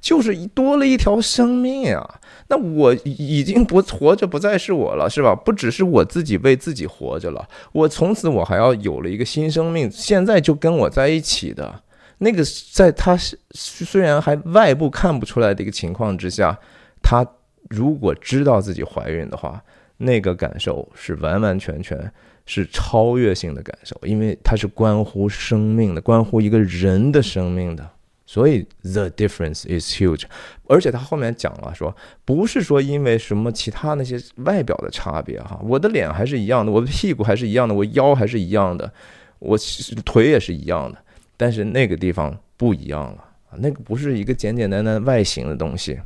[0.00, 5.34] 就是多了一条生命啊，那我已经不活着，不再是我了，是吧？
[5.34, 11.82] 不只是我自己为自己活着了，我从此我还要有了一个新生命，现在就跟我在一起的
[12.18, 13.16] 那个，在他
[13.52, 16.58] 虽然还外部看不出来的一个情况之下，
[17.02, 17.26] 他
[17.68, 19.62] 如果知道自己怀孕的话，
[19.98, 22.12] 那个感受是完完全全
[22.44, 27.88] 是超越性的感受，因为它是关乎生命的，关乎一个人的生命的。
[28.32, 30.22] 所以 the difference is huge，
[30.66, 38.90] 而且他后面讲了说，不是说因为什么其他那些外表的差别哈，我的脸还是一样的，我的屁股还是一样的，我腰还是一样的，
[39.38, 39.58] 我
[40.06, 40.96] 腿也是一样的，
[41.36, 43.22] 但是那个地方不一样了
[43.58, 46.00] 那个不是一个简简单单外形的东西。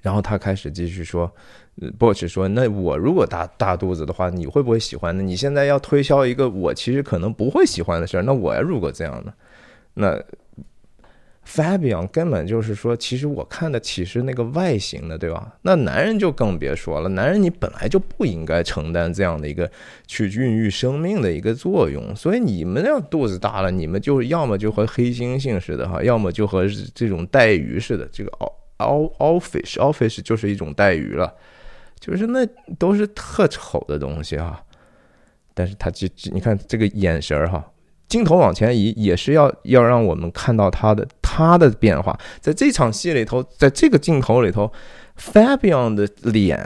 [0.00, 1.32] 然后他开始继续说
[2.00, 5.22] ，Butch 说，那我如果大大肚子的话，你会不会喜欢呢？
[5.22, 9.32] 你现在要推销一个我其实可能不会喜欢的事儿，那我要如果这样呢？
[9.94, 10.20] 那
[11.44, 15.54] Fabian 根本就是说，其实我看的岂是那个外形的，对吧？
[15.62, 19.70] 那男人就更别说了，男人你本来就不应该承担这样的一个
[20.06, 26.64] 去孕育生命的一个作用，所以你们要肚子大了，你们就要么就和黑猩猩似的哈，要么就和
[26.94, 28.30] 这种带鱼似的，这个
[28.78, 31.34] all all fish all fish 就是一种带鱼了，
[31.98, 32.46] 就是那
[32.78, 34.64] 都是特丑的东西哈。
[35.52, 37.68] 但是他就你看这个眼神儿哈。
[38.12, 42.14] 镜头往前移，也是要要让我们看到他的他的变化。
[42.42, 44.70] 在这场戏里头，在这个镜头里头
[45.18, 46.62] ，Fabian 的脸，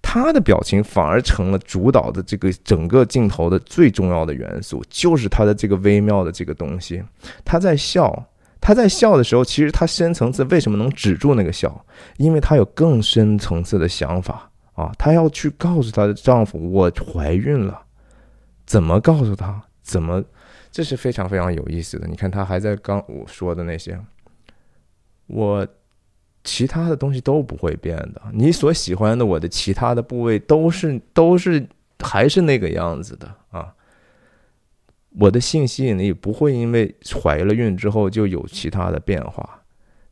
[0.00, 7.02] 他的表情反而成了主导的这个整个镜头的最重要的元素，就是他的这个微妙的这个东西。
[7.44, 8.24] 他在笑，
[8.58, 11.84] 他在笑的时候，其实他深层次为什么能止住那个笑？
[12.16, 17.82] 因为他有更深层次的想法啊，他要去告诉她的丈夫我怀孕了，
[18.64, 19.60] 怎么告诉他？
[19.82, 20.24] 怎么？
[20.76, 22.06] 这是非常非常有意思的。
[22.06, 23.98] 你看，他还在刚我说的那些，
[25.26, 25.66] 我
[26.44, 28.20] 其他的东西都不会变的。
[28.30, 31.66] 你所喜欢的我的其他的部位都是都是
[31.98, 33.74] 还是那个样子的啊。
[35.18, 39.62] 我的性吸引力不会因为怀了孕之后就有其他的变化，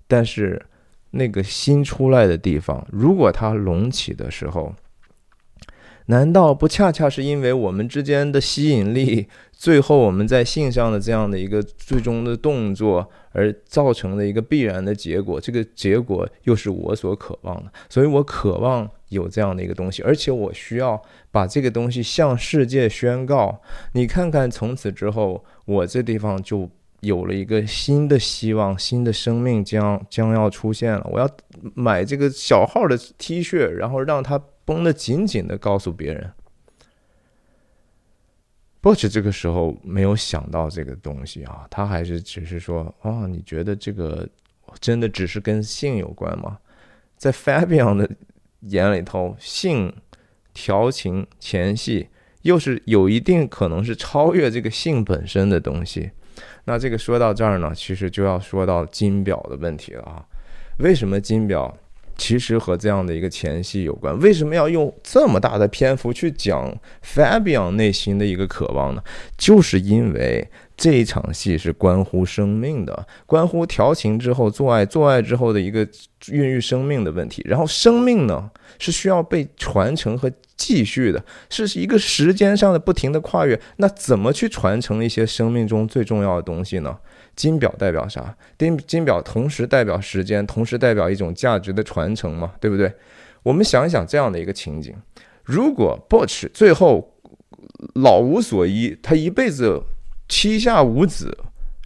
[0.06, 0.64] 但是
[1.10, 4.74] 那个新出来的地方，如果它隆起的时候。
[6.06, 15.40] 难道不恰恰是因为我们之间的吸引力，最后我们在性上的这样的一个最终的动作，而造成的一个必然的结果？
[15.40, 21.00] 这个结果又是我所渴望的，所以我渴望有这样的一个东西，而且我需要
[21.30, 23.58] 把这个东西向世界宣告。
[23.92, 26.68] 你看看，从此之后，我这地方就
[27.00, 31.08] 有了一个新的希望，新的生命将将要出现了。
[31.10, 31.26] 我要
[31.74, 34.38] 买这个小号的 T 恤，然后让它。
[34.64, 36.32] 绷得紧紧的，告诉别人。
[38.82, 44.28] Bach 这个时候没有想到这个东西啊，他还是只是说：“哦，你觉得这个
[44.78, 46.58] 真的只是跟性有关吗？”
[47.16, 48.10] 在 Fabian 的
[48.60, 49.94] 眼里头，性、
[50.52, 52.08] 调情、前戏，
[52.42, 56.10] 又是有一定可能是超越这个性本身的东西。
[56.64, 60.26] 那这个说到这儿呢，其实就要说到金表的问题了啊。
[60.78, 61.74] 为什么金表？
[62.16, 64.18] 其实和这样的一个前戏有关。
[64.20, 69.02] 为什么要用这么大的篇幅去讲 Fabian 内心的一个渴望呢？
[69.36, 75.86] 就是因为这一场戏是关乎生命的，关乎调情之后做爱，做爱之后的一个
[76.30, 77.42] 孕育生命的问题。
[77.44, 83.60] 然后生命呢，是需要被传承和继续的，是一个时间上的不停的跨越。
[83.76, 86.96] 那怎么去传承一些生命中最重要的东西呢？
[87.36, 88.36] 金表代表啥？
[88.58, 92.92] 金金表同时代表时间，同时代表一种价值的传承嘛，对不对？
[93.42, 94.94] 我们想一想这样的一个情景：
[95.42, 97.14] 如果 Butch 最后
[97.94, 99.82] 老无所依，他一辈子
[100.28, 101.36] 膝下无子，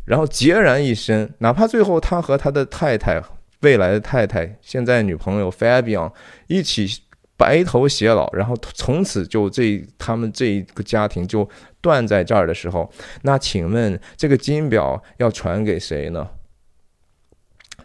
[0.05, 3.23] 然后孑然一身，哪怕最后他和他的太太、
[3.61, 6.13] 未来的太太、现在女朋友 Fabian
[6.47, 7.03] 一起。
[7.39, 11.49] 白头偕老，然后从此就这他们这一个家庭就
[11.81, 16.29] 断在这儿的时候，那请问这个金表要传给谁呢？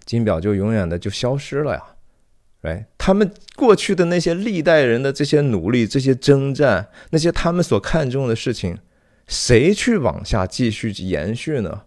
[0.05, 1.83] 金表就永远的就消失了呀，
[2.63, 8.79] 哎，他们过去的那些历代人的这些努力、这些征战、那些他们所看重的事情，
[9.27, 11.83] 谁去往下继续延续呢？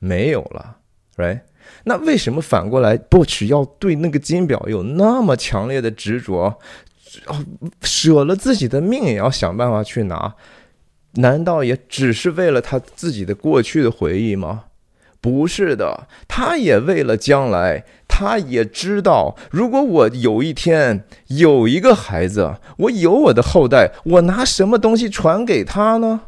[0.00, 0.78] 没有了
[1.16, 1.42] ，right？
[1.84, 6.58] 那为什么反过来布奇要对那个金表有那么强烈的执着，
[7.82, 10.34] 舍了自己的命也要想办法去拿？
[11.14, 14.64] 难道也只是为了他自己的过去的回忆吗？
[15.20, 26.22] 不是的，他也为了将来，他也知道，如果我有一天有一个孩子，我有我的后代，我拿什么东西传给他呢？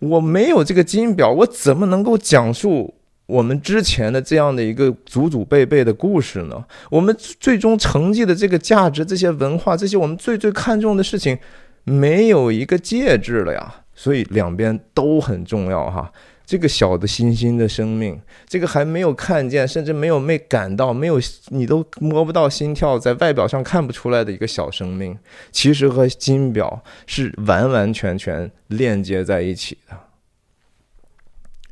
[0.00, 2.95] 我没有这个金表，我怎么能够讲述？
[3.26, 6.64] 我们之前的这样的一个祖祖辈辈的故事呢？
[6.90, 11.36] 我们最终成绩的这个价值、这些文化、这些我们最最看重的事情，
[11.84, 13.82] 没有一个介质了呀。
[13.94, 16.12] 所以两边都很重要哈。
[16.44, 21.18] 这个小的星星的生命，这个还没有看见，甚至没有没感到，没有
[21.48, 25.18] 你都摸不到心跳，在外表上看不出来的一个小生命，
[25.50, 29.96] 其实和金表是完完全全链接在一起的。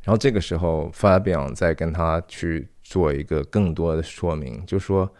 [0.05, 5.11] 然后这个时候，发表再跟他去做一个更多的说明，就说：“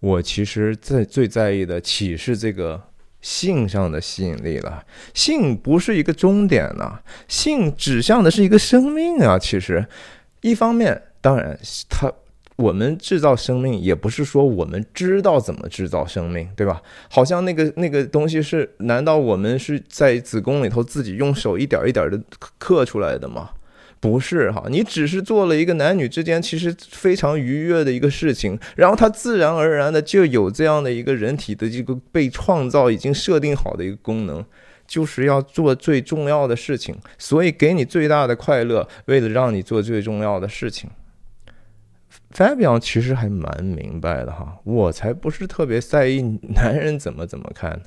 [0.00, 2.82] 我其实在最在意的岂是这个
[3.20, 4.82] 性上的吸引力了？
[5.12, 9.38] 性不是一个终点呐，性指向的是一个生命啊。
[9.38, 9.86] 其实，
[10.40, 11.58] 一方面，当然，
[11.90, 12.10] 他
[12.56, 16.80] 我们制造生命也不是说我们知道怎么制造生命，对吧？
[17.10, 22.18] 好像那个那个东西是，难道我们是在子宫里头自己用手一点一点的
[22.56, 23.50] 刻出来的吗？”
[24.02, 34.44] 不是哈，你只是做了一个男女之间其实非常愉悦的一个事情，然后它自然而然的就有这样的一个人体的这个被创造已经设定好的一个功能，
[34.88, 40.90] 就是要做最重要的事情，所以给你最大的快乐，为了让你做最重要的事情。
[42.34, 47.80] Fabian 其实还蛮明白的哈，我才不是特别在意男人怎么怎么看。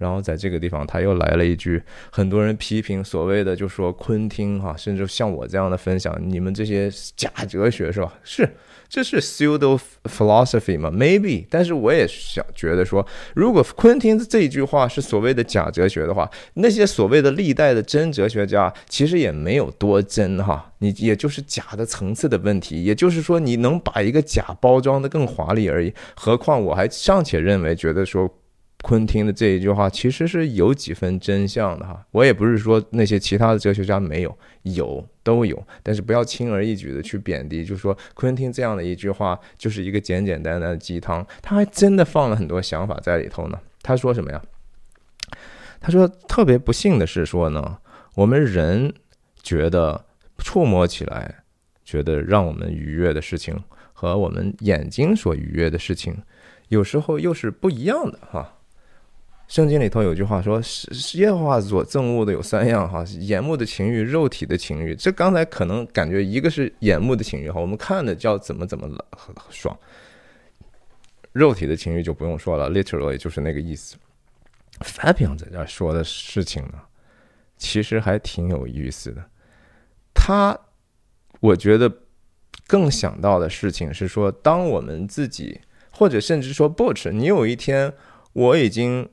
[0.00, 8.14] 然后在这个地方，他又来了一句，很多人批评所谓的就说昆汀哈，甚至像我这样的分享，你们这些假哲学是吧？
[8.24, 8.48] 是，
[8.88, 25.92] 这是 pseudo philosophy 嘛？Maybe，但是我也想觉得说，如果昆汀这一句话是所谓的假哲学的话，那些所谓的历代的真哲学家其实也没有多真哈，你也就是假的层次的问题，也就是说你能把一个假包装的更华丽而已。
[26.16, 28.34] 何况我还尚且认为觉得说。
[28.82, 43.60] 昆汀的这一句话其实是有几分真相的哈，我也不是说那些其他的哲学家没有，有都有，但是不要轻而易举的去贬低，就说昆汀这样的一句话就是一个简简单单的鸡汤，他还真的放了很多想法在里头呢。
[43.82, 44.42] 他说什么呀？
[45.80, 47.78] 他说特别不幸的是说呢，
[48.14, 48.92] 我们人
[49.42, 50.06] 觉得
[50.38, 51.44] 触摸起来
[51.84, 53.62] 觉得让我们愉悦的事情
[53.92, 56.22] 和我们眼睛所愉悦的事情，
[56.68, 58.56] 有时候又是不一样的哈。
[59.50, 64.94] 圣经里头有句话说：“是耶和华所憎恶的有三样哈，眼目的情欲，肉体的情欲。
[64.94, 69.04] 这刚才可能感觉一个是眼目的情欲哈，我们看的叫怎么怎么了
[69.48, 69.76] 爽。
[71.32, 73.96] 肉体的情欲就不用说了，literally 就是那个意思。
[74.84, 76.74] Fabian 在这说的事情呢，
[77.56, 79.24] 其实还挺有意思的。
[80.14, 80.56] 他
[81.40, 81.92] 我觉得
[82.68, 87.92] 更想到的事情是说，当我们自己或者甚至说 Butch，你有一天
[88.32, 89.08] 我已经。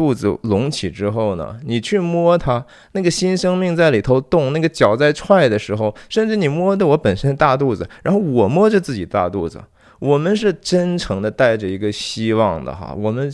[0.00, 9.60] 肚子隆起之后呢，你去摸它，那个新生命在里头动，那个脚在踹的时候，甚至你摸的我本身大肚子，然后我摸着自己大肚子，
[9.98, 13.30] 我们是真诚的带着一个希望的哈，我们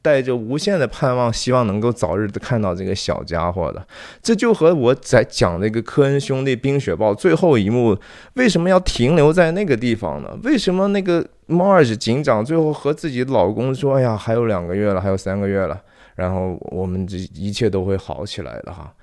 [0.00, 3.84] 带着无限的盼望，希望能够早日的看到这个小家伙的。
[4.22, 7.98] 这就和我在讲那个科恩兄弟冰雪暴最后一幕
[8.34, 10.28] 为什么要停留在那个地方呢？
[10.44, 15.76] 为什么那个 Marge 警长最后和自己老公说：“哎呀，还有两个月了，还有三个月了。”
[16.14, 18.94] 然后我们这一切都会好起来的哈，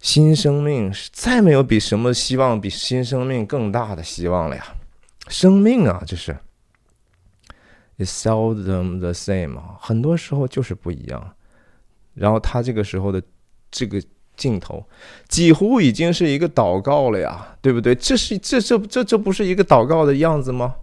[0.00, 4.64] 新生命是再没有比什么希望比新生命更大的希望了呀，
[5.26, 6.36] 生命啊，这是
[7.98, 11.34] ，is seldom the same 啊，很多时候就是不一样。
[12.14, 13.20] 然后他这个时候的
[13.68, 14.00] 这个
[14.36, 14.86] 镜头，
[15.28, 17.96] 几乎已经是一个祷告了呀，对不对？
[17.96, 20.76] 这是这这这这不是一个祷告的样子吗？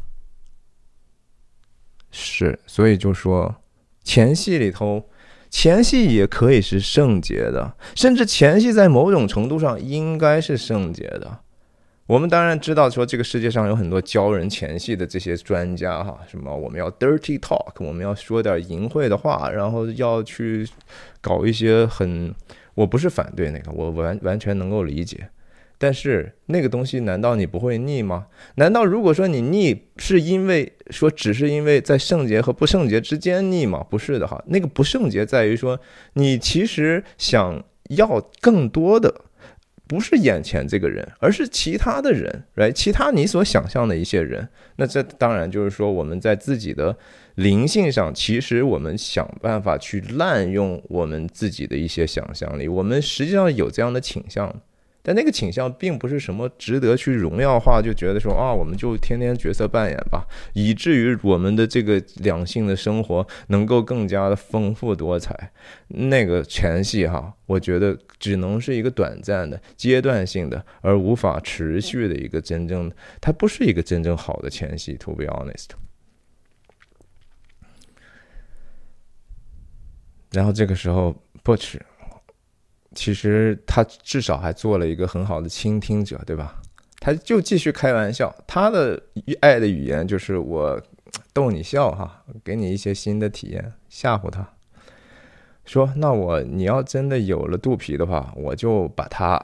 [2.12, 3.56] 是，所以就说
[4.04, 5.10] 前戏里头。
[5.50, 11.39] 前戏也可以是圣洁的，甚至前戏在某种程度上应该是圣洁的。
[12.08, 20.66] 我们当然知道，说这个世界上有很多教人前戏的这些专家，哈，什么我们要 dirty talk，我们要说点淫秽的话，然后要去
[21.20, 22.34] 搞一些很……
[22.76, 25.28] 我不是反对那个，我完完全能够理解。
[25.78, 28.28] 但是那个东西难道你不会腻吗？
[28.55, 33.86] 难道如果说你腻是因为说只是因为在圣洁和不圣洁之间腻吗？
[33.89, 35.80] 不是的哈，那个不圣洁在于说
[36.13, 39.21] 你其实想要更多的
[39.88, 44.49] 不是眼前这个人，而是其他的人，来其他你所想象的一些人。
[44.78, 46.97] 那这当然就是说我们在自己的
[47.36, 54.53] 灵性上，其实我们想办法去滥用我们自己的一些想象力，我们实际上有这样的倾向。
[55.08, 65.49] 但那个倾向并不是什么值得去荣耀化，就觉得说啊，我们就天天角色扮演吧，以至于我们的这个两性的生活能够更加的丰富多彩。
[65.88, 72.91] 那个前戏哈，我觉得只能是一个短暂的、阶段性的，而无法持续的一个真正，
[73.22, 74.95] 它不是一个真正好的前戏。
[74.95, 75.68] To be honest，
[80.34, 81.82] 然后这个时候不吃。
[82.97, 86.59] 其实他至少还做了一个很好的倾听者，对吧？
[86.99, 88.99] 他就继续开玩笑，他的
[89.39, 90.82] 爱的语言就是我
[91.32, 94.49] 逗你笑哈，给你一些新的体验，吓唬他。
[95.63, 99.39] 说那我你要真的有了肚皮的话，我就把它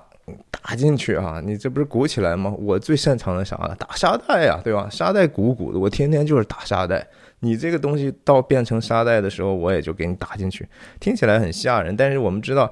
[0.49, 1.39] 打进去哈。
[1.45, 2.51] 你这不是鼓起来吗？
[2.57, 3.55] 我最擅长的啥？
[3.77, 4.89] 打沙袋呀，对吧？
[4.89, 7.07] 沙袋鼓鼓的，我天天就是打沙袋。
[7.41, 10.67] 你这个东西到变成沙袋的时候，我也就给你打进去。
[10.99, 12.71] 听起来很吓人，但是我们知道。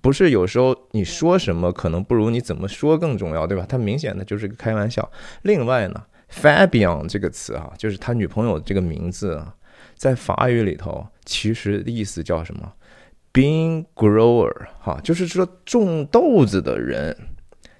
[0.00, 3.64] 不是有时候你说什么可能不如你怎么说更重要，对吧？
[3.68, 5.10] 他明显的就是个开玩笑。
[5.42, 9.54] 另外呢，Fabian 这个词啊，就是他女朋友这个名字啊，
[9.94, 12.72] 在法语里头其实意思叫什么
[13.32, 17.16] ？Bean grower，哈，就是说种豆子的人。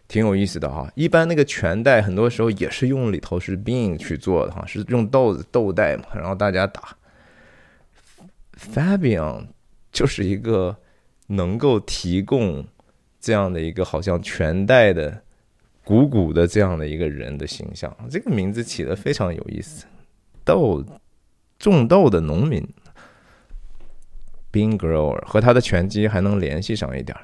[0.09, 0.89] 挺有意思的哈。
[0.95, 6.97] 一般那个拳带很多时候也是用里头是 bean 去做的哈，是用豆子豆带嘛，然后大家打。
[8.57, 9.49] Fabian
[9.91, 10.77] 就是一个
[11.27, 12.67] 能够提供
[13.21, 15.23] 这样的一个好像拳带的
[15.85, 19.87] 鼓鼓的这样的一个人的形象，这个名字起的非常有意思，
[20.45, 20.85] 豆
[21.59, 22.67] 种豆的农民。
[24.53, 27.15] Bean grower 和他的拳击还能联系上一点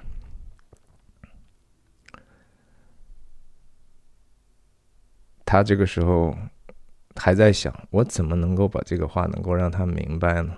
[5.46, 6.36] 他这个时候
[7.16, 10.54] 还在想，我怎么能够把这个话能够让他明白呢？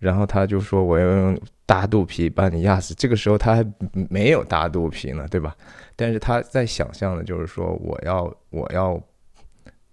[0.00, 3.64] 然后他就说：“我要用大肚皮把你压死。”这个时候他还
[4.08, 5.56] 没有大肚皮呢，对吧？
[5.94, 9.00] 但是他在想象的就是说，我要，我要。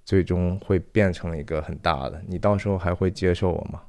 [0.08, 3.82] 最终会变成一个很大的，你到时候还会接受我吗？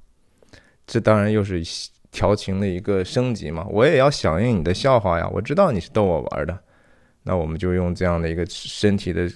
[0.84, 1.62] 这当然又是
[2.10, 3.64] 调情的一个升级嘛。
[3.70, 5.30] 我也要响应你的笑话呀。
[5.32, 6.58] 我知道你是逗我玩的，
[7.22, 9.28] 那我们就用这样的一个身体的，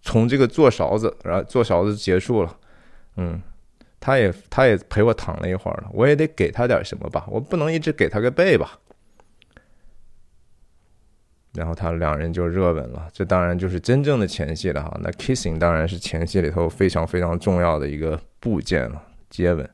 [0.00, 2.58] 从这个做勺子，然后做勺子结束了。
[3.14, 3.40] 嗯，
[4.02, 8.80] 他也他也陪我躺了一会儿了，我也得给他点什么吧，我不能一直给他个背吧。
[11.54, 14.98] 然后他两人就热吻了，这当然就是真正的前戏了哈。
[15.02, 19.00] 那 kissing 当然是前戏里头非常非常重要的一个部件了，
[19.30, 19.70] 接吻。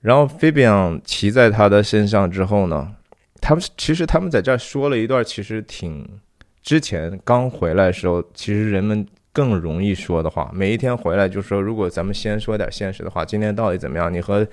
[0.00, 2.94] 然后 Fabian 骑在他的身上之后呢，
[3.40, 6.20] 他们其实他们在这儿说了一段，其实挺
[6.60, 10.50] 之前刚回来的时候，其实人们更容易说的话。
[10.54, 14.10] 每一天回来就说，如果咱们先说点现实的话，今天到底怎么样？
[14.10, 14.46] 你和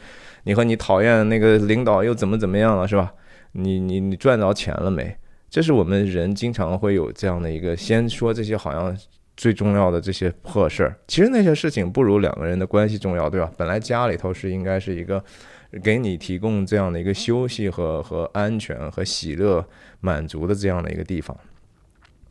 [0.43, 3.13] 你和你讨厌那个领导又怎么怎么样了，是吧？
[3.53, 5.15] 你你你赚着钱了没？
[5.49, 8.97] 这是我们人经常会有这样的一个，先说这些好像
[9.37, 13.51] 最重要的这些破事儿，其实那些事情不如两个人的关系重要，对吧？
[13.57, 15.23] 本来家里头是应该是一个
[15.83, 19.65] 给你提供这样的一个休息和和安全和喜乐
[19.99, 21.35] 满足的这样的一个地方，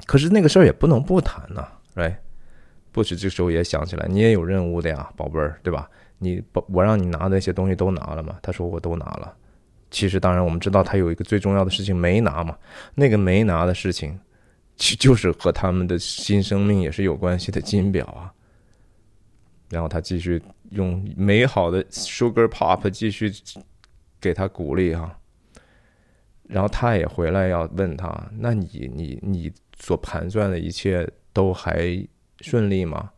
[0.07, 2.19] 可是那个事儿也不能不谈呐，哎，
[2.93, 5.89] 不止这时候也想起来，你也有任务的呀，宝贝儿，对吧？
[6.19, 8.39] 你我让你拿的那些东西都拿了吗？
[8.43, 9.35] 他说我都拿了。
[9.91, 12.57] 其实，当然，我们知道他有一个最重要的事情没拿嘛。
[12.95, 14.19] 那个没拿的事情，
[14.77, 18.33] 其就是和他们的新生命也是有关系的金表啊。
[19.69, 20.41] 然后他继续
[20.71, 23.33] 用美好的 Sugar Pop 继续
[24.21, 25.19] 给他鼓励哈。
[26.45, 32.07] 然后他也回来要问他：那你你你所盘算的一切都还
[32.41, 33.11] 顺利吗？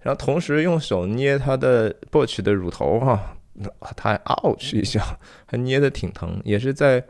[0.00, 3.34] 然后同时用手捏他的 Butch 的乳头哈。
[3.96, 7.02] 他还 ouch 一下，还捏得挺疼，也是在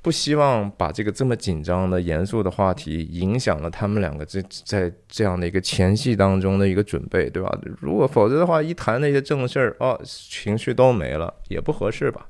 [0.00, 7.52] 不希望把这个这么紧张的、严肃的话题影响了他们两个在在这样的一个前戏当中的一个准备，对吧？
[7.80, 12.28] 如果否则的话，一谈那些正事儿，哦，情绪都没了，也不合适吧。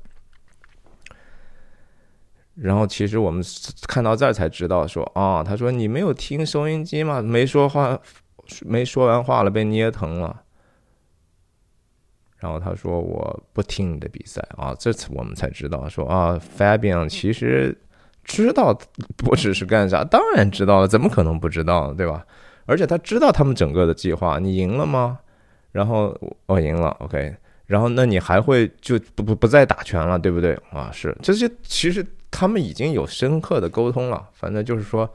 [2.59, 3.43] 然后其实我们
[3.87, 7.21] 看到这儿才知道，说啊，他说你没有听收音机吗？
[7.21, 7.99] 没说话，
[8.65, 10.43] 没说完话了，被捏疼了。
[12.39, 17.75] 然后他说：“我不听你的比赛啊！”这次我们才知道，说啊，Fabian 其实
[18.23, 18.77] 知道
[19.15, 22.23] 不只是干啥，当然知道了，怎么可能不知道，对吧？
[22.67, 24.37] 而且他知道他们整个的计划。
[24.37, 25.17] 你赢了吗？
[25.71, 26.15] 然后
[26.45, 27.35] 我赢了，OK。
[27.65, 30.53] 然后那你还会就不不不再打拳了，对不对？
[30.69, 34.29] 啊，是这些，其实他们已经有深刻的沟通了。
[34.33, 35.11] 反正就是说，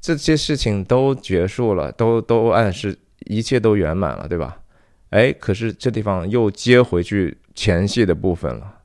[0.00, 4.58] 这些事情都结束了，都都暗示一切都圆满了，对吧？
[5.10, 8.78] 哎，可是这地方又接回去前戏的部分了。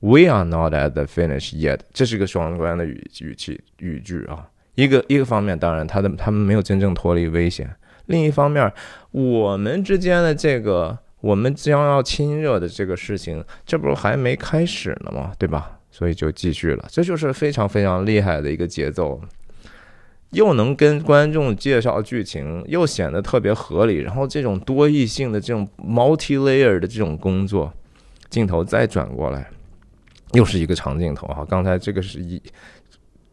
[0.00, 1.80] We are not at the finish yet。
[1.92, 4.48] 这是个双关的语语气语句啊。
[4.74, 7.66] 一个一个方面，当然他的他们没有真正脱离危险；
[8.06, 8.72] 另一方面，
[9.10, 15.32] 我们之间的这个我们将要亲热的这个事情，这不是还没开始呢吗？
[15.38, 15.78] 对吧？
[15.92, 16.88] 所以就继续了。
[16.90, 19.20] 这就是非常非常厉害的一个节奏。
[20.30, 27.70] 又能跟观众介绍剧情，又显得特别合理，然后这种多异性的这种 multi layer 的这种工作，
[28.30, 29.50] 镜头再转过来，
[30.32, 31.44] 又是一个长镜头哈。
[31.44, 32.42] 刚才这个是一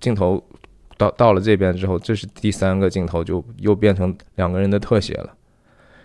[0.02, 0.44] 镜头
[0.98, 5.34] 到到了这边之后，这是第三个镜头，就又变成两个人的特写了。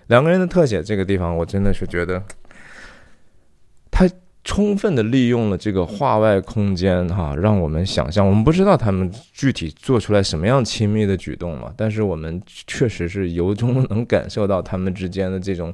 [0.06, 2.22] 两个人的特写这个地方，我真的是觉得。
[4.44, 8.26] 充分的利用了这个画外空间，哈，让我们想象。
[8.28, 15.72] 我们不知道他们具体做出来什么样亲密的举动嘛，但是我们确实是由衷能感受到他们之间的这种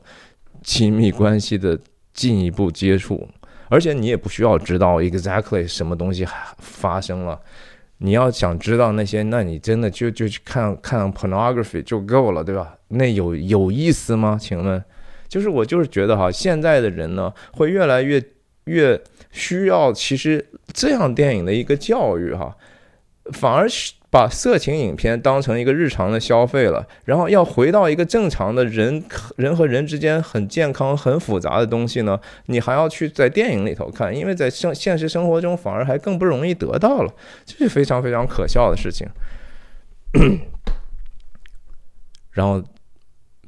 [0.62, 1.76] 亲密关系的
[2.14, 3.28] 进一步接触。
[3.68, 6.24] 而且你也不需要知道 exactly 什么东西
[6.59, 7.40] 发生了，
[7.98, 12.76] 你要想知道那些，那你真的就就去看看 pornography 就够了，对吧？
[12.86, 14.38] 那有有意思吗？
[14.40, 14.80] 请问，
[15.28, 18.22] 就是我就是觉得哈，现在的人呢，会越来越。
[18.70, 22.56] 越需要，其实这样电影的一个教育哈，
[23.32, 29.05] 反而是把色情影片当成一个日常的消费了，然后要回到一个正常的人
[29.36, 37.14] 人和人之间很健康、很复杂的东西呢，你还要去在电影里头看，因为在生现实生活中反而还更不容易得到了，
[37.44, 39.06] 这是非常非常可笑的事情。
[42.32, 42.60] 然后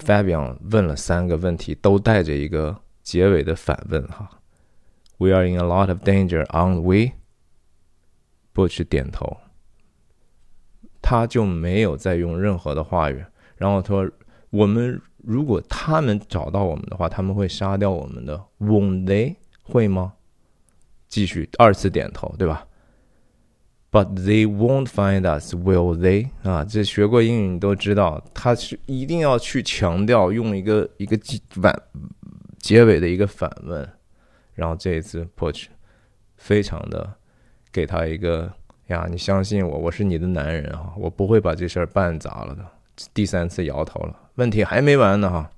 [0.04, 4.28] ，Fabian 问了三个问题，都带着一个结尾的反问哈
[5.22, 7.12] ：“We are in a lot of danger, aren't we？”
[8.52, 9.36] Bush 点头，
[11.00, 13.24] 他就没有再用任何的话语。
[13.56, 14.10] 然后说
[14.50, 19.36] ：“我们如果他们找到我们的话，他们会杀掉我们的，Won't they？
[19.62, 20.14] 会吗？”
[21.08, 22.66] 继续二次点头，对吧
[23.90, 26.30] ？But they won't find us, will they？
[26.42, 31.18] 啊，这学过英语你都知道，他是一定要去强调，用一个一个
[31.50, 31.82] 反
[32.58, 33.86] 结尾的一个反问，
[34.62, 35.64] 然后这一次 Poch
[36.36, 37.14] 非常的
[37.72, 38.48] 给他一个
[38.86, 42.64] 呀，你相信我，我是你的男人啊，我不会把这事儿办砸了的。
[43.12, 45.50] 第三次摇头了，问题还没完呢哈。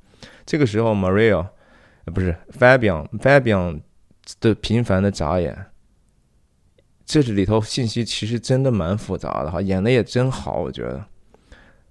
[0.47, 1.47] 这个时候 Maria
[2.15, 3.83] 不是 Fabian，Fabian
[4.41, 5.67] 的频繁的眨眼。
[7.05, 11.05] 这里头信息其实真的蛮复杂的哈，演的也真好，我觉得，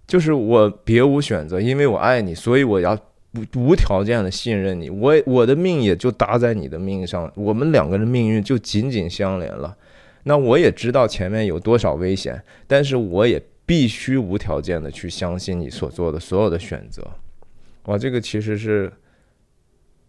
[0.07, 2.97] 就是我别无选择，因为我爱你，所以我要
[3.33, 9.75] 无无条件的信任你，我我的命也就搭在你的命上，我们两个人命运就紧紧相连了。
[10.23, 17.05] 那我也知道前面有多少危险，但是我也必须无条件的去相信你所做的所有的选择。
[17.85, 18.91] 哇，这个其实是，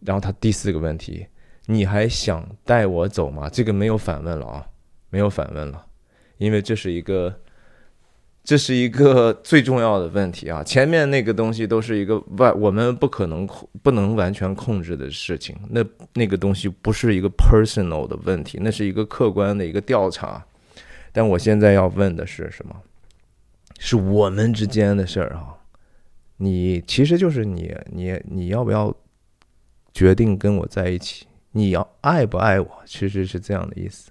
[0.01, 1.27] 然后他第四个问题，
[1.67, 3.49] 你还想带我走吗？
[3.49, 4.67] 这个没有反问了啊。
[5.11, 5.87] 没有反问了，
[6.39, 7.33] 因为这是一个，
[8.45, 10.63] 这是一个最重要的问题啊！
[10.65, 15.57] 前面那个东西都是一个外，我们不可能控，不能完全控制的事情。
[15.71, 20.45] 那那个东西不是一个 personal 的问题，那是一个客观的一个调查。
[21.11, 22.77] 但我现在要问的是什么？
[23.81, 25.57] 是我们之间的事儿啊！
[26.37, 28.95] 你其实就是你，你你要不要
[29.93, 31.27] 决定跟我在一起？
[31.53, 32.83] 你要爱不爱我？
[32.85, 34.11] 其实是这样的意思。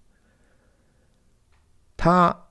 [1.95, 2.43] 他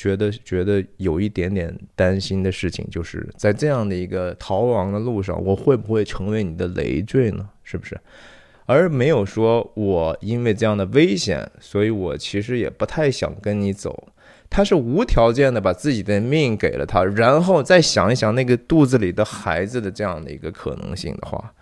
[0.00, 7.46] 觉得觉得有一点点担心的事情，就是在这样的一个逃亡的路上，我会不会成为你的累赘呢？
[7.62, 8.00] 是不是？
[8.64, 14.08] 而没有说我因为这样的危险，所以我其实也不太想跟你走。
[14.48, 21.52] 他是无条件的把自己的命给了他，然后再想一想那个肚子里的孩子的这样的一个可能性的话，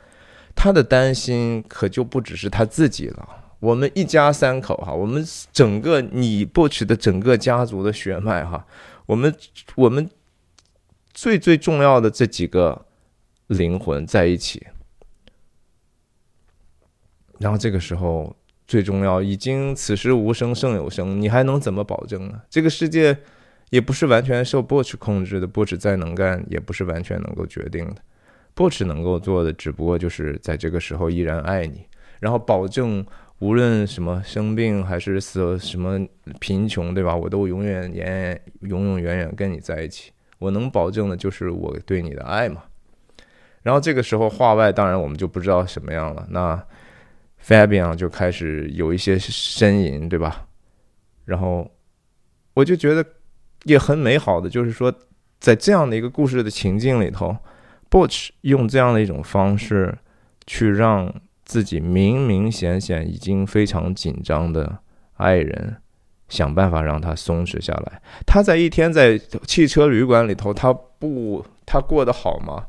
[0.54, 3.28] 他的担心可就不只是他自己了。
[3.60, 8.64] 我们一家三口哈，我们整个你不取的整个家族的血脉哈，
[9.04, 9.34] 我们
[9.74, 10.08] 我们
[11.12, 12.86] 最最重要的这几个
[13.48, 14.64] 灵魂在一起，
[17.38, 18.36] 然后这个时候
[18.68, 22.40] 最重要，已经此时无声胜有声，你还能怎么保证呢？
[22.48, 23.18] 这个世界
[23.70, 27.96] 也不是完全受波奇控制的，波奇再能干也不是完全能够决定的，
[28.54, 31.84] 波奇能够做的只不过就是在这个时候依然爱你，
[32.20, 33.04] 然后保证。
[33.40, 36.04] 无论什么生病还是死，什么
[36.40, 37.14] 贫穷，对吧？
[37.14, 40.10] 我都永远、远、永永远远跟你在一起。
[40.38, 42.64] 我能保证的就是我对你的爱嘛。
[43.62, 46.26] 然后这个时候话外，当然我们就不知道什么样了。
[46.30, 46.60] 那
[47.40, 50.48] Fabian 就开始有一些呻吟，对吧？
[51.24, 51.70] 然后
[52.54, 53.04] 我就觉得
[53.64, 54.92] 也很美好的，就是说
[55.38, 57.36] 在这样的一个故事的情境里头
[57.88, 59.96] ，Butch 用这样的一种方式
[60.44, 61.14] 去让。
[61.48, 64.80] 自己明明显显已经非常紧张的
[65.14, 65.78] 爱人，
[66.28, 68.02] 想办法让他松弛下来。
[68.26, 72.66] 他在一天在汽车旅馆里头，他不他过得好吗？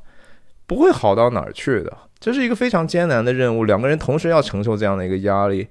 [0.66, 1.98] 不会好到哪儿去的。
[2.20, 5.68] 这是一个非常艰难的任务，两个人同时要承受这样的一个压力。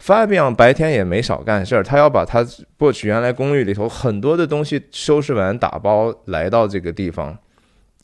[0.00, 2.46] Fabian 白天也没少干事儿，他要把他
[2.76, 7.36] 过去原来公寓里头很多的东西收拾完，打包来到这个地方，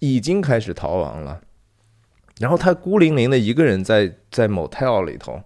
[0.00, 1.40] 已经开始逃亡了。
[2.38, 5.40] 然后他孤零零的一个人在在 motel 里头，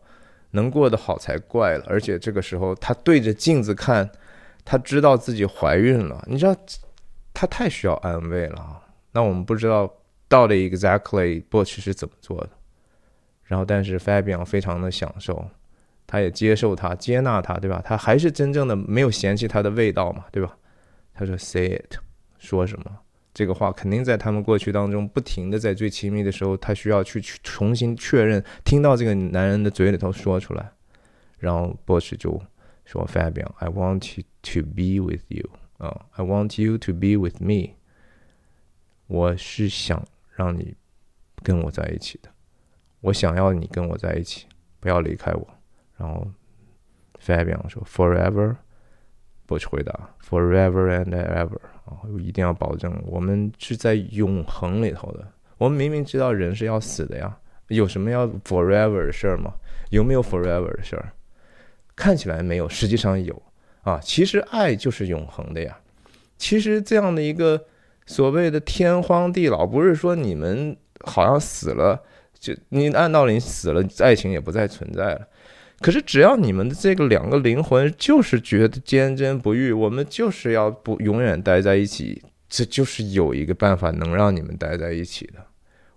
[0.52, 1.85] 能过得好才怪了。
[1.86, 4.10] 而且这个时候他对着镜子看，
[4.65, 6.24] 他知道自己怀孕了。
[6.27, 6.56] 你知道，
[7.35, 8.82] 他太需要安慰了。
[9.12, 9.93] 那我们不知道
[10.28, 12.51] 到底 exactly Butch 是怎么做的。
[13.44, 15.43] 然后，但是 Fabian 非常的享受，
[16.06, 17.82] 他也接受他，接纳他，对吧？
[17.85, 20.56] 他还是真正的没有嫌弃他的味道嘛，对吧？
[21.15, 21.97] 他说 “say it”，
[22.39, 22.85] 说什么？
[23.39, 30.73] 这个话肯定在他们过去当中不停的在最亲密的时候，他需要去去重新确认，听到这个男人的嘴里头说出来，
[31.39, 32.43] 然后波什就
[32.85, 37.77] 说：“Fabian，I want to be with you，啊，I want you to be with me。
[39.06, 40.05] 我是想
[40.35, 40.74] 让你
[41.44, 42.28] 跟我在一起的，
[43.02, 44.48] 我想要你跟我在一起，
[44.81, 45.48] 不要离开我。
[45.97, 46.28] 然后
[47.24, 48.56] Fabian 说 Forever。
[49.47, 51.59] Butch 回答：“Forever and ever
[51.89, 55.27] 啊，一定要保证我们是在永恒里头的。
[55.56, 57.36] 我们明明知道人是要死的呀，
[57.69, 59.52] 有什么要 forever 的事儿吗？
[59.90, 61.12] 有没有 forever 的事儿？
[61.97, 63.43] 看起来没有，实际上有
[63.82, 63.98] 啊。
[64.02, 65.78] 其实爱就是永恒的呀。
[66.36, 67.65] 其实这样的一个
[68.06, 72.01] 所谓的天荒地老，不是说你们好像死了，
[72.39, 75.27] 就你按道理死了，爱情也不再存在了。”
[75.80, 85.34] 可是，只要你们的这个两个灵魂就是觉得坚贞不渝，我们就是要不永远待在一起，这就是有一个办法能让你们待在一起的。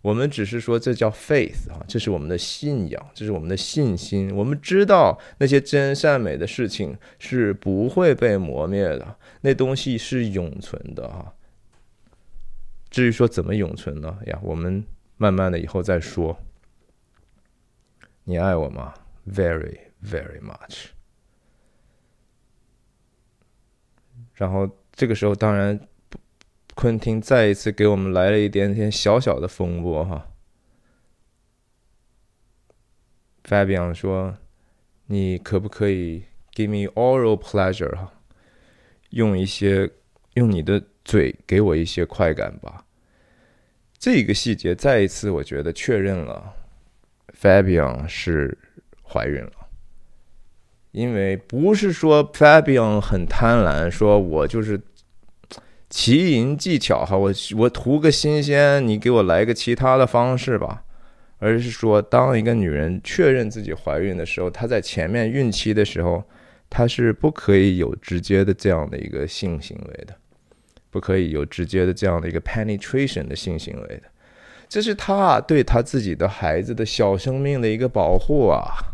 [0.04, 4.32] 我们只是说这叫 faith 啊，这是我们的信仰，这是我们的信心。
[4.36, 11.34] 我们知道那些真善美的事情是不会被磨灭的，那东西是永存的哈。
[12.90, 14.18] 至于说怎么永存呢？
[14.28, 14.84] 呀，我们
[15.18, 16.38] 慢慢的以后再说。
[18.24, 18.94] 你爱我吗
[19.28, 20.88] ？Very, very much。
[24.34, 25.80] 然后这个时候，当然，
[26.74, 30.32] 昆汀再一次给我们来了一点点小小的风波哈。
[33.44, 34.38] Fabian 说
[35.06, 36.24] ：“你可不可以
[36.54, 38.14] give me oral pleasure 哈？
[39.12, 39.92] 用一些
[40.34, 42.86] 用你的嘴给我一些快感吧。”
[44.00, 46.56] 这个细节再一次，我觉得确认了
[47.40, 48.58] Fabian 是。
[49.12, 49.52] 怀孕了，
[50.92, 54.80] 因为不是说 Fabian 很贪婪，说我就是
[55.90, 60.84] 奇淫技巧哈，我我图个新鲜，你给我来个其他的方式吧，
[61.40, 66.24] 而是说，当一个女人确认自己怀孕的时候，她在前面孕期的时候，
[66.70, 70.16] 她是不可以有直接的这样的一个性行为的，
[70.90, 74.04] 不可以有直接的这样的一个 penetration 的性行为的，
[74.70, 78.91] 这是她对她自己的孩子的小生命的一个保护啊。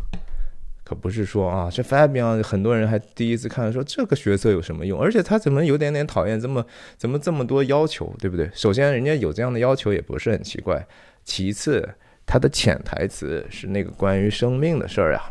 [0.88, 4.98] 可不是说啊，这 Fabian 很多人还第一次看说这个角色有什么用？
[4.98, 6.64] 而且他怎么有点点讨厌这么
[6.96, 8.50] 怎么这么多要求，对不对？
[8.54, 10.86] 首先人家有这样的要求也不是很奇怪，
[11.24, 11.86] 其次
[12.24, 15.28] 他的潜台词是那个关于生命的事儿啊。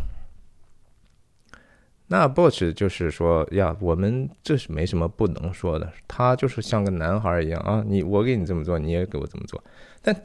[2.05, 9.63] 那 Butch 就是说呀，我们这是没什么不能说的，他就是像个男孩一样啊，你我给你这么做，你也给我这么做，
[10.03, 10.15] 但。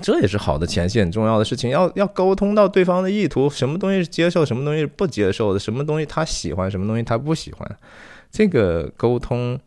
[0.00, 7.76] 这也是好的前戏很重要的事情，要要沟通到对方的意图，什么东西是接受，什么东西是不接受的，什么东西他喜欢，什么东西他不喜欢，
[8.30, 9.58] 这个沟通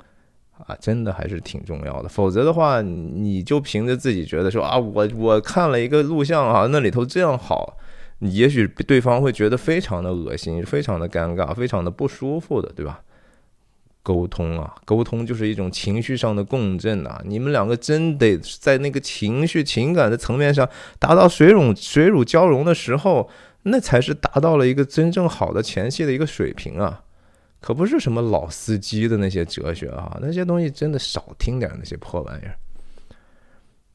[0.65, 2.09] 啊，真的还是挺重要的。
[2.09, 7.77] 否则的话，你就凭着自己觉得说啊，我我看了一个录像啊，那里头这样好，
[8.19, 13.01] 也许对方会觉得非常的恶心，非常的尴尬，非常的不舒服的，对吧？
[14.05, 17.19] 沟通啊，沟通就是一种情绪上的共振呐。
[17.25, 20.69] 你们两个真得在那个情绪、情感的层面上
[20.99, 23.27] 达到水乳水乳交融的时候，
[23.63, 27.01] 那才是达到了一个真正好的前戏的一个水平啊。
[27.59, 32.55] 可不是什么老司机的那些哲学啊，那些东西真的少听点那些破玩意儿。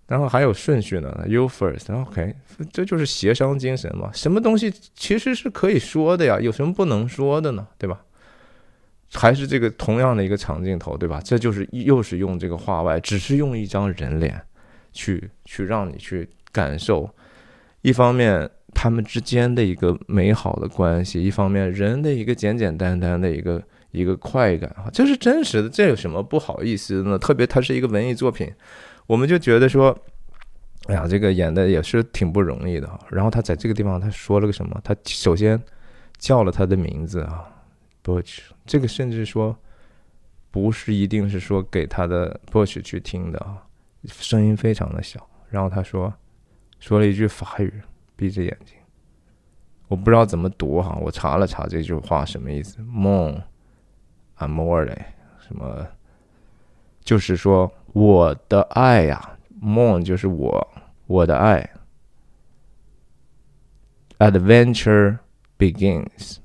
[0.09, 2.35] 然后还有顺序呢，You first，OK，
[2.73, 4.11] 这就是协商精神嘛。
[4.13, 7.69] 什么东西其实是可以说的呀，有什么不能说的呢？
[7.79, 8.03] 对吧？
[9.13, 11.21] 还是这个同样的一个长镜头，对吧？
[11.25, 14.41] 这就是又是用这个画外，只是用一张人脸，
[14.93, 17.11] 去去让你去感受，
[17.83, 23.61] 一方面他们之间的一个美好的关系，一方面人的一个简简单单的一个
[23.91, 27.19] 一个快感啊，这是真实的，这有什么不好意思的呢？
[27.19, 28.49] 特别它是一个文艺作品，
[29.09, 29.97] 我们就觉得说，
[30.87, 32.89] 哎呀，这个演的也是挺不容易的。
[33.11, 34.81] 然后他在这个地方他说了个什么？
[34.85, 35.61] 他首先
[36.17, 37.45] 叫了他的名字啊。
[38.11, 39.57] Butch，这个甚至说
[40.51, 43.63] 不是一定是说给他的 Butch 去听的啊，
[44.07, 45.25] 声音非常的小。
[45.49, 46.13] 然后他说
[46.81, 47.73] 说了一句法语，
[48.17, 48.77] 闭着眼睛，
[49.87, 53.43] 我不知道怎么读哈，我查了查这句话什么意思，Mon
[54.39, 54.87] amore，
[55.41, 55.87] 什么
[57.05, 60.69] 就是说我的爱呀，Mon 就是我
[61.07, 61.71] 我的爱
[64.19, 65.19] ，Adventure
[65.59, 66.39] begins。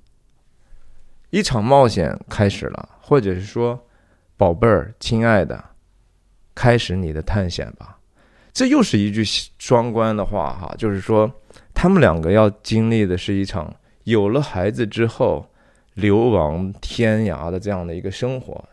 [1.29, 3.87] 一场冒险开始了，或者是说，
[4.37, 5.63] 宝贝儿，亲爱的，
[6.53, 7.97] 开始你的探险吧。
[8.53, 9.23] 这又是一句
[9.59, 11.29] 双关的话哈，就是说，
[11.73, 13.73] 他们两个要经历的是一场
[14.05, 15.45] 有了孩子之后
[15.95, 18.63] 流亡天涯的这样的一个生活，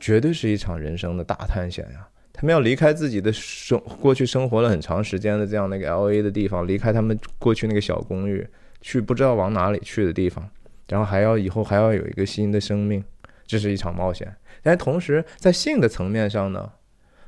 [0.00, 2.08] 绝对是一场人生的大探险呀。
[2.32, 8.44] 他们要离开自己的生过去生活了很长时间的这样的一个 L A 的地方，离开他们过去那个小公寓，
[8.80, 10.50] 去不知道往哪里去的地方。
[10.88, 13.02] 然后还要以后还要有一个新的生命，
[13.46, 14.34] 这是一场冒险。
[14.62, 16.72] 但同时在性的层面上呢，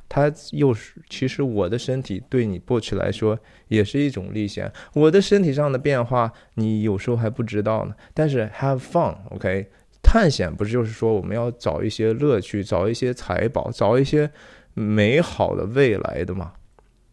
[0.08, 3.38] 它又是其实我的身体对你 Butch 来说
[3.68, 4.72] 也是一种历险。
[4.94, 7.94] 我的身体上的变化，你有时候还不知道呢。
[8.14, 9.68] 但是 have fun，OK，
[10.02, 14.30] 探险不是就是说我们要找一些乐趣，找一些财宝，找一些
[14.74, 16.52] 美好的未来的嘛？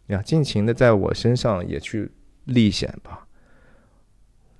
[0.07, 2.11] 呀，尽情的在我身上也去
[2.45, 3.25] 历险吧。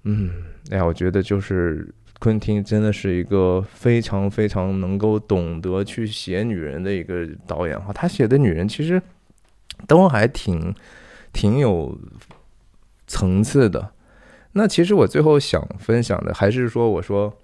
[0.04, 0.32] 嗯，
[0.70, 7.92] 哎呀，我觉得就是昆汀真的是一个非常非常能够懂得去写女人的一个导演哈。
[7.94, 9.02] 他写的女人其实
[9.88, 10.74] 都还挺
[11.32, 11.98] 挺有
[13.08, 13.92] 层次的。
[14.52, 17.36] 那其实我最后想分享的还是说，我说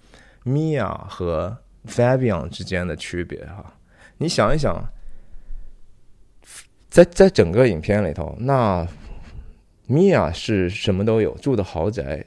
[0.43, 1.57] 米娅和
[1.87, 3.73] Fabian 之间的区别哈。
[4.17, 4.83] 你想一想。
[6.89, 8.85] 在在整个影片里头，那
[9.85, 12.25] 米娅是什么都有，住的豪宅，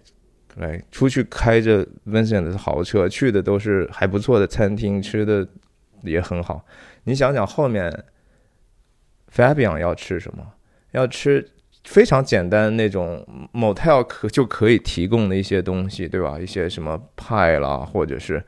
[0.56, 5.46] 来出去开着 Vincent 的豪车，去的都是还不错的餐厅，吃的
[6.02, 6.64] 也很好。
[7.04, 8.04] 你想想后面
[9.34, 10.54] ，Fabian 要吃什么？
[10.92, 11.50] 要吃
[11.84, 16.38] 非常简单那种 motel 可就可以提供的一些东西，对吧？
[16.38, 18.44] 一些什么派啦，或者是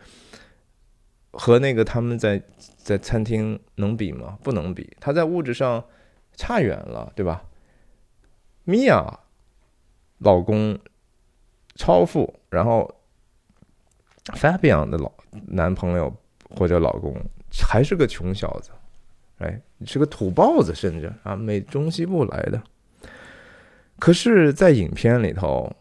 [1.33, 2.43] 和那个他们在
[2.77, 4.39] 在餐厅能比吗？
[4.43, 4.97] 不能比。
[5.01, 5.85] 他在物质上。
[6.37, 7.45] 差远了，对吧？
[8.65, 9.21] 米娅
[10.19, 10.77] 老公
[11.77, 12.89] 超富，然后
[14.27, 15.13] Fabian 的老
[15.47, 16.15] 男朋友
[16.51, 17.15] 或者老公
[17.51, 18.71] 还是个穷小子，
[19.39, 22.63] 哎，是个土包子，甚至啊，美中西部来的。
[23.99, 25.73] 可是，在影片里头，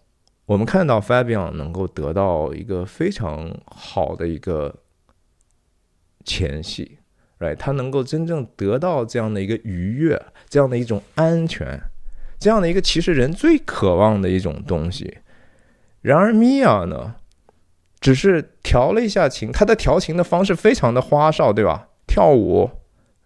[0.45, 4.76] 我们看到 Fabian 能够得到一个非常好的一个
[6.24, 6.99] 前戏。
[7.40, 11.78] Right,，他能够真正得到这样的一个愉悦，这样的一种安全，
[12.40, 15.18] 这样的一个其实人最渴望的一种东西。
[16.04, 17.16] 然而，米娅呢，
[18.00, 21.88] 只是调了一下琴，她的调琴的方式非常的花哨，对吧？
[22.06, 22.70] 跳舞，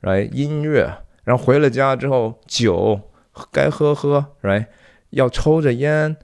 [0.01, 3.01] 来音乐，然后回了家之后，酒
[3.51, 4.67] 该喝喝，来
[5.09, 6.15] 要抽着烟，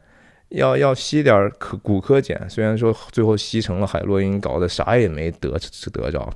[0.50, 5.58] 要要吸点可骨科碱，虽然说最后吸成了海洛因，搞得啥也没得
[5.92, 6.32] 得着。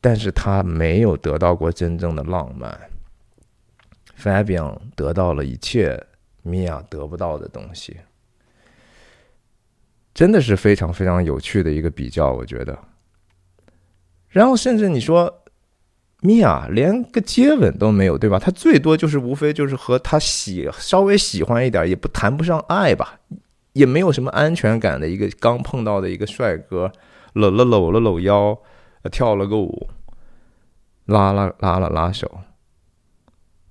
[0.00, 2.76] 但是他没有得到过真正的浪漫
[4.20, 6.04] ，Fabian 得到了一切
[6.42, 7.96] 米娅得不到的东西，
[10.18, 12.76] 真的是非常非常有趣的一个比较，我觉得。
[14.28, 15.44] 然后甚至你说，
[16.22, 18.36] 米娅连个接吻都没有，对吧？
[18.36, 23.20] 他最多就是无非就是和他喜稍微喜欢一点，也不谈不上爱吧，
[23.74, 26.90] 也没有什么安全感的一个刚碰到的一个帅哥，
[27.34, 28.58] 搂了搂了搂腰。
[29.12, 29.88] 跳了个舞，
[31.04, 32.40] 拉了拉了拉手，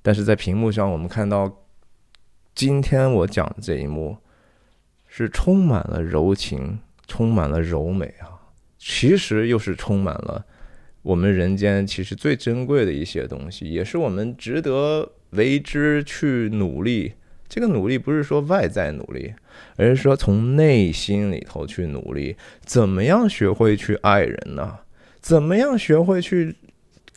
[0.02, 1.65] 但是在屏幕上，我们看到
[2.56, 4.18] 今天我讲的这一幕
[5.18, 6.77] 是充满了柔情，
[7.07, 8.38] 充满了柔美啊，
[8.77, 10.45] 其实又是充满了
[11.02, 17.14] 我们人间其实最珍贵的一些东西，也是我们值得为之去努力。
[17.49, 19.34] 这个努力不是说外在努力，
[19.77, 24.80] 而是说从内心里头去努力，怎么样学会去爱人呢？
[25.19, 26.56] 怎么样学会去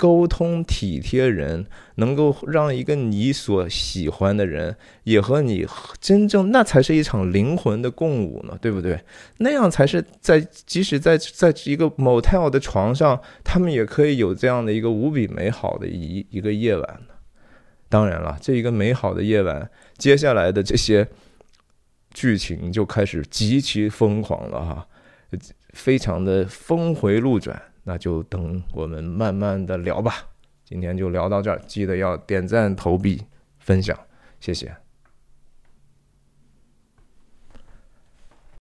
[0.00, 1.66] 沟通、体贴人，
[1.96, 4.74] 能够让一个你所喜欢的人
[5.04, 5.66] 也和你
[6.00, 8.98] 真正，那才是一场灵魂的共舞呢，对不对？
[9.36, 17.00] 那样才是在即使在在一个 motel 的床上，他们也可以有这样的一个无比美好的一一个夜晚。
[17.90, 21.06] 当然了，这一个美好的夜晚，接下来的这些
[22.14, 24.86] 剧情就开始极其疯狂了哈，
[25.74, 27.60] 非常的峰回路转。
[27.84, 30.14] 那就等我们慢慢的聊吧，
[30.64, 33.22] 今天就聊到这儿，记得要点赞、投币、
[33.58, 33.98] 分享，
[34.38, 34.76] 谢谢。